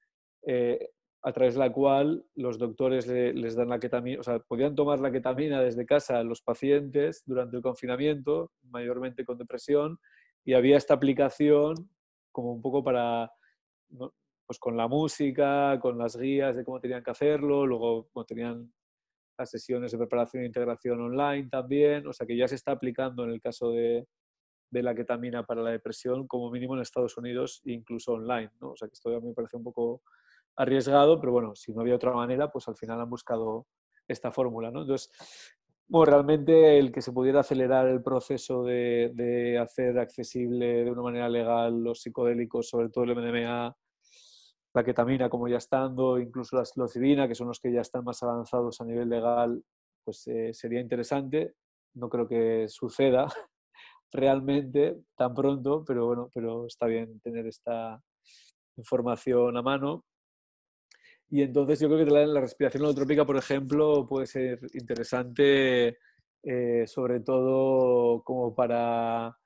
[1.22, 5.00] a través de la cual los doctores les dan la ketamina, o sea, podían tomar
[5.00, 9.98] la ketamina desde casa a los pacientes durante el confinamiento, mayormente con depresión,
[10.44, 11.74] y había esta aplicación
[12.30, 13.32] como un poco para,
[14.46, 18.72] pues con la música, con las guías de cómo tenían que hacerlo, luego tenían
[19.38, 23.24] las sesiones de preparación e integración online también, o sea que ya se está aplicando
[23.24, 24.06] en el caso de,
[24.70, 28.70] de la ketamina para la depresión, como mínimo en Estados Unidos, incluso online, ¿no?
[28.70, 30.02] O sea que esto ya me parece un poco
[30.56, 33.66] arriesgado, pero bueno, si no había otra manera, pues al final han buscado
[34.08, 34.82] esta fórmula, ¿no?
[34.82, 35.10] Entonces,
[35.88, 41.28] bueno, realmente el que se pudiera acelerar el proceso de, hacer accesible de una manera
[41.28, 43.76] legal los psicodélicos, sobre todo el MDMA,
[44.74, 48.22] la ketamina como ya estando, incluso la psilocibina, que son los que ya están más
[48.22, 49.62] avanzados a nivel legal,
[50.04, 51.54] pues eh, sería interesante.
[51.94, 53.26] No creo que suceda
[54.12, 58.00] realmente tan pronto, pero bueno, pero está bien tener esta
[58.76, 60.04] información a mano
[61.28, 65.98] y entonces yo creo que la, respiración holotrópica, por ejemplo, puede ser interesante,
[66.42, 69.36] eh, sobre todo como para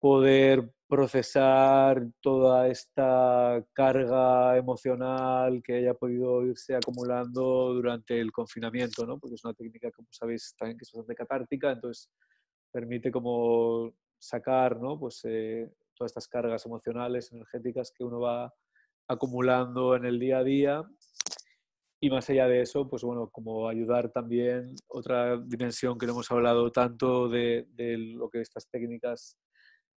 [0.00, 9.18] poder procesar toda esta carga emocional que haya podido irse acumulando durante el confinamiento, ¿no?
[9.18, 12.10] Porque es una técnica, como sabéis, también que es bastante catártica, entonces
[12.70, 14.98] permite como sacar, ¿no?
[14.98, 18.52] Pues eh, todas estas cargas emocionales, energéticas que uno va
[19.08, 20.82] acumulando en el día a día.
[22.00, 26.30] Y más allá de eso, pues bueno, como ayudar también, otra dimensión que no hemos
[26.32, 27.64] hablado tanto de,
[28.16, 29.38] lo que estas técnicas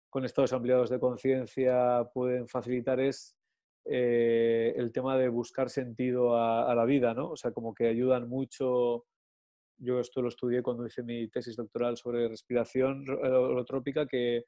[0.10, 3.38] con estados ampliados de conciencia pueden facilitar es
[3.86, 7.32] eh, el tema de buscar sentido a, la vida, ¿no?
[7.32, 9.06] O sea, como que ayudan mucho.
[9.78, 14.44] Yo esto lo estudié cuando hice mi tesis doctoral sobre respiración holotrópica, que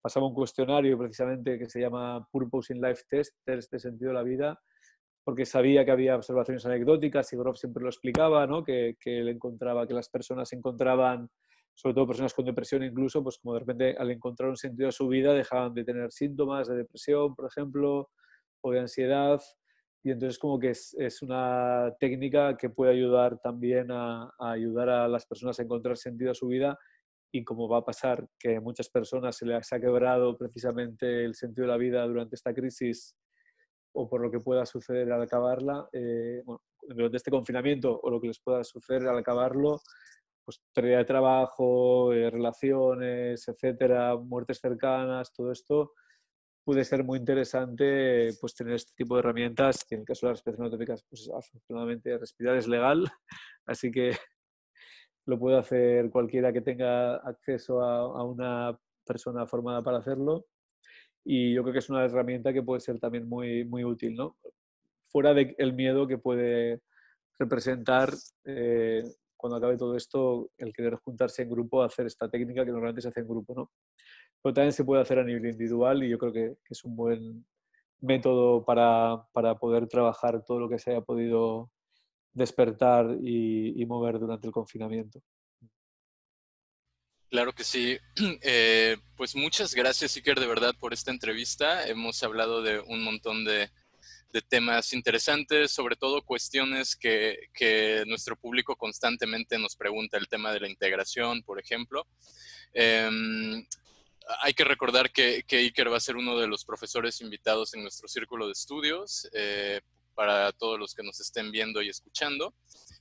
[0.00, 4.14] pasaba un cuestionario precisamente que se llama Purpose in Life Test, test de sentido de
[4.14, 4.60] la vida,
[5.24, 8.64] porque sabía que había observaciones anecdóticas y Grof siempre lo explicaba, ¿no?
[8.64, 11.28] que, que él encontraba que las personas encontraban,
[11.74, 14.92] sobre todo personas con depresión incluso, pues como de repente al encontrar un sentido a
[14.92, 18.10] su vida dejaban de tener síntomas de depresión, por ejemplo,
[18.62, 19.40] o de ansiedad,
[20.02, 25.26] y entonces como que es, una técnica que puede ayudar también a, ayudar a las
[25.26, 26.78] personas a encontrar sentido a su vida
[27.32, 31.34] y como va a pasar que a muchas personas se les ha quebrado precisamente el
[31.34, 33.16] sentido de la vida durante esta crisis
[33.92, 38.20] o por lo que pueda suceder al acabarla, eh, bueno, durante este confinamiento o lo
[38.20, 39.80] que les pueda suceder al acabarlo,
[40.44, 45.92] pues pérdida de trabajo, eh, relaciones, etcétera, muertes cercanas, todo esto,
[46.64, 50.32] puede ser muy interesante pues tener este tipo de herramientas, que en el caso de
[50.32, 53.04] las respiración autópicas, pues afortunadamente respirar es legal,
[53.66, 54.16] así que
[55.30, 60.46] lo puede hacer cualquiera que tenga acceso a, a una persona formada para hacerlo
[61.24, 64.36] y yo creo que es una herramienta que puede ser también muy, muy útil, ¿no?
[65.08, 66.80] Fuera del miedo que puede
[67.38, 68.12] representar
[68.44, 69.02] eh,
[69.36, 73.02] cuando acabe todo esto el querer juntarse en grupo a hacer esta técnica que normalmente
[73.02, 73.70] se hace en grupo, ¿no?
[74.42, 77.46] Pero también se puede hacer a nivel individual y yo creo que, es un buen
[78.00, 81.70] método para, para, poder trabajar todo lo que se haya podido
[82.32, 85.22] despertar y mover durante el confinamiento.
[87.30, 87.98] Claro que sí.
[88.42, 91.86] Eh, pues muchas gracias, Iker, de verdad, por esta entrevista.
[91.86, 93.70] Hemos hablado de un montón de,
[94.48, 97.36] temas interesantes, sobre todo cuestiones que,
[98.06, 102.06] nuestro público constantemente nos pregunta, el tema de la integración, por ejemplo.
[102.72, 103.66] Em,
[104.42, 108.08] hay que recordar que, Iker va a ser uno de los profesores invitados en nuestro
[108.08, 109.80] círculo de estudios eh,
[110.20, 112.52] para todos los que nos estén viendo y escuchando.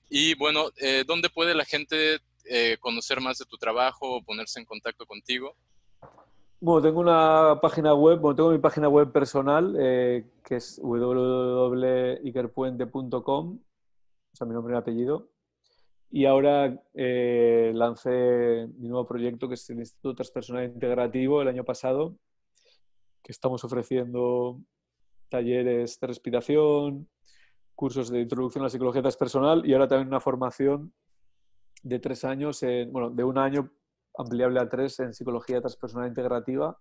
[0.09, 4.57] Y bueno, eh, ¿dónde puede la gente eh, conocer más de tu trabajo o ponerse
[4.57, 5.53] en contacto contigo?
[6.61, 13.11] Bueno, tengo una página web, bueno, tengo mi página web personal, eh, que es www.ikerpuente.com,
[13.11, 13.59] o
[14.33, 15.29] sea, mi nombre y apellido.
[16.11, 21.65] Y ahora eh, lancé mi nuevo proyecto, que es el Instituto Transpersonal Integrativo, el año
[21.65, 22.15] pasado,
[23.21, 24.61] que estamos ofreciendo
[25.29, 27.07] talleres de respiración,
[27.75, 30.93] cursos de introducción a la psicología transpersonal y ahora también una formación
[31.81, 32.61] de tres años,
[32.91, 33.71] bueno, de un año
[34.17, 36.77] ampliable a tres en psicología transpersonal integrativa.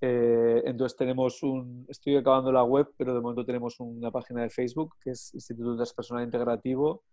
[0.00, 4.50] Eh, entonces tenemos un, estoy acabando la web, pero de momento tenemos una página de
[4.50, 7.04] Facebook que es Instituto Transpersonal Integrativo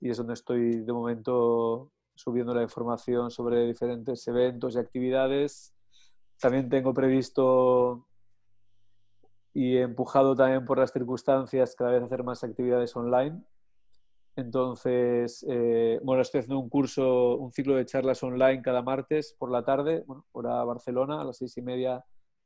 [0.00, 5.74] y es donde estoy de momento subiendo la información sobre diferentes eventos y actividades.
[6.40, 8.06] También tengo previsto
[9.54, 13.42] y empujado también por las circunstancias cada vez hacer más actividades online
[14.34, 19.50] entonces, eh, bueno, estoy haciendo un curso, un ciclo de charlas online cada martes por
[19.50, 22.04] la tarde, bueno, hora Barcelona, a las seis y media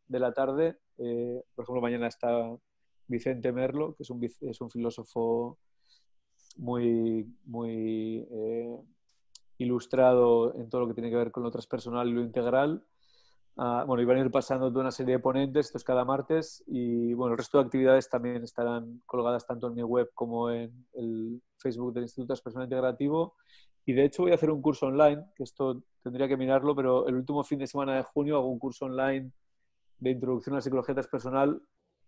[0.08, 0.78] de la tarde.
[0.98, 2.56] Eh, por ejemplo, mañana está
[3.06, 5.58] Vicente Merlo, que es un, es un filósofo
[6.56, 8.76] muy, muy eh,
[9.58, 12.84] ilustrado en todo lo que tiene que ver con lo transpersonal y lo integral.
[13.58, 16.04] Ah, bueno, y van a ir pasando toda una serie de ponentes, esto es cada
[16.04, 20.50] martes, y bueno, el resto de actividades también estarán colgadas tanto en mi web como
[20.50, 23.34] en el Facebook del Instituto Transpersonal Integrativo.
[23.86, 27.08] Y de hecho voy a hacer un curso online, que esto tendría que mirarlo, pero
[27.08, 29.32] el último fin de semana de junio hago un curso online
[30.00, 31.62] de introducción a la psicología transpersonal,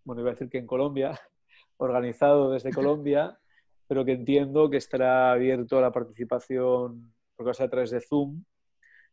[0.04, 1.18] bueno, iba a decir que en Colombia,
[1.78, 3.38] organizado desde Colombia,
[3.86, 7.90] pero que entiendo que estará abierto a la participación, porque va a ser a través
[7.90, 8.44] de Zoom,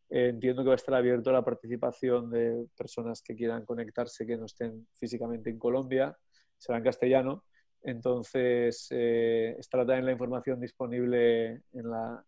[0.10, 4.26] eh, entiendo que va a estar abierto a la participación de personas que quieran conectarse
[4.26, 6.15] que no estén físicamente en Colombia,
[6.57, 7.44] será en castellano.
[7.82, 12.23] Entonces, eh, estará también la información disponible en, la,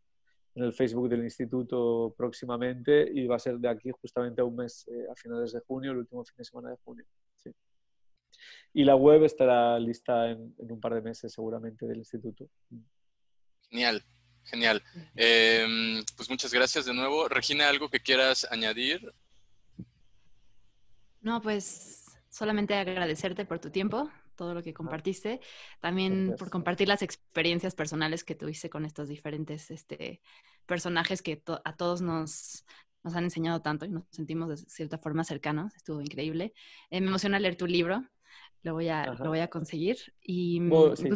[0.55, 4.55] en, el Facebook del instituto próximamente y va a ser de aquí justamente a un
[4.55, 7.05] mes, eh, a finales de junio, el último fin de semana de junio.
[8.73, 12.47] Y la web estará lista en, en un par de meses seguramente del instituto.
[13.69, 14.03] Genial.
[14.49, 14.81] Genial.
[15.15, 17.27] Em, pues muchas gracias de nuevo.
[17.27, 19.13] Regina, ¿algo que quieras añadir?
[21.21, 25.41] No, pues solamente agradecerte por tu tiempo, todo lo que compartiste,
[25.81, 30.21] también por compartir las experiencias personales que tuviste con estos diferentes este,
[30.65, 32.65] personajes que a todos nos,
[33.03, 35.75] nos han enseñado tanto y nos sentimos de cierta forma cercanos.
[35.75, 36.53] Estuvo increíble.
[36.89, 38.05] Eh, me emociona leer tu libro.
[38.63, 39.97] Lo voy a, lo voy a conseguir.
[40.21, 41.09] Y, pues sí,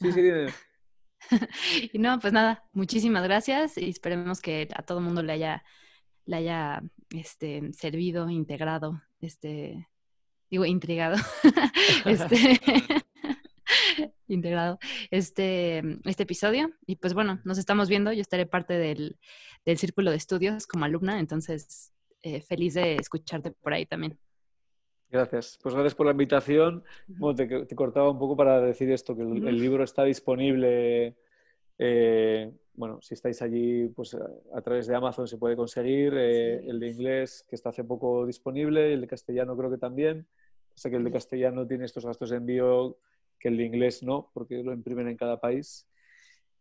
[0.00, 0.22] sí, sí,
[1.92, 5.64] y no, pues nada, muchísimas gracias y esperemos que a todo mundo le haya,
[6.26, 9.88] le haya este, servido, integrado, este,
[10.50, 11.16] digo, intrigado,
[12.06, 12.60] este,
[14.28, 14.78] integrado
[15.10, 16.70] este, este episodio.
[16.86, 19.18] Y pues bueno, nos estamos viendo, yo estaré parte del,
[19.64, 21.92] del círculo de estudios como alumna, entonces
[22.22, 24.18] eh, feliz de escucharte por ahí también.
[25.10, 25.58] Gracias.
[25.62, 26.82] Pues gracias por la invitación.
[27.36, 31.16] te, cortaba un poco para decir esto, que el, libro está disponible,
[31.78, 34.16] eh, bueno, si estáis allí, pues
[34.52, 36.14] a, través de Amazon se puede conseguir.
[36.16, 40.26] Eh, el de inglés, que está hace poco disponible, el de castellano creo que también.
[40.74, 42.98] O sea que el de castellano tiene estos gastos de envío
[43.38, 45.86] que el inglés no, porque lo imprimen en cada país.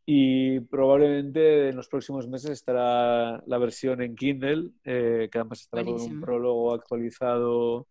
[0.06, 5.84] Y probablemente en los próximos meses estará la versión en Kindle, eh, que además estará
[5.84, 7.88] con un prólogo actualizado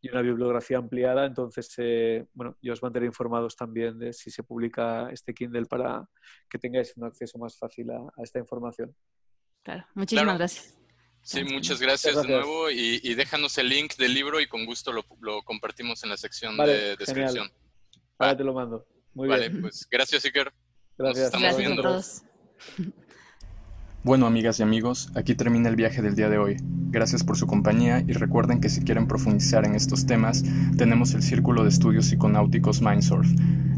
[0.00, 1.26] y una bibliografía ampliada.
[1.26, 6.08] Entonces, eh, bueno, yo os mantendré informados también de si se publica este Kindle para
[6.48, 8.94] que tengáis un acceso más fácil a, esta información.
[9.62, 10.76] Claro, muchísimas gracias.
[11.22, 15.04] Sí, muchas gracias, de nuevo y, déjanos el link del libro y con gusto lo,
[15.42, 17.50] compartimos en la sección de descripción.
[18.18, 18.86] Ahora te lo mando.
[19.12, 20.52] Muy vale, pues gracias, Iker.
[20.96, 21.32] Gracias.
[21.32, 21.82] Nos estamos viendo.
[21.82, 22.22] A todos.
[24.02, 26.56] Bueno, amigas y amigos, aquí termina el viaje del día de hoy.
[26.90, 30.42] Gracias por su compañía y recuerden que si quieren profundizar en estos temas,
[30.78, 33.28] tenemos el Círculo de Estudios Psiconáuticos Mindsurf,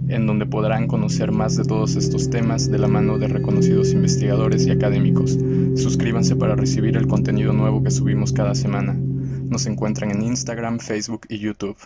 [0.07, 4.65] en donde podrán conocer más de todos estos temas de la mano de reconocidos investigadores
[4.65, 5.37] y académicos.
[5.75, 8.95] Suscríbanse para recibir el contenido nuevo que subimos cada semana.
[8.95, 11.77] Nos encuentran en Instagram, Facebook y YouTube.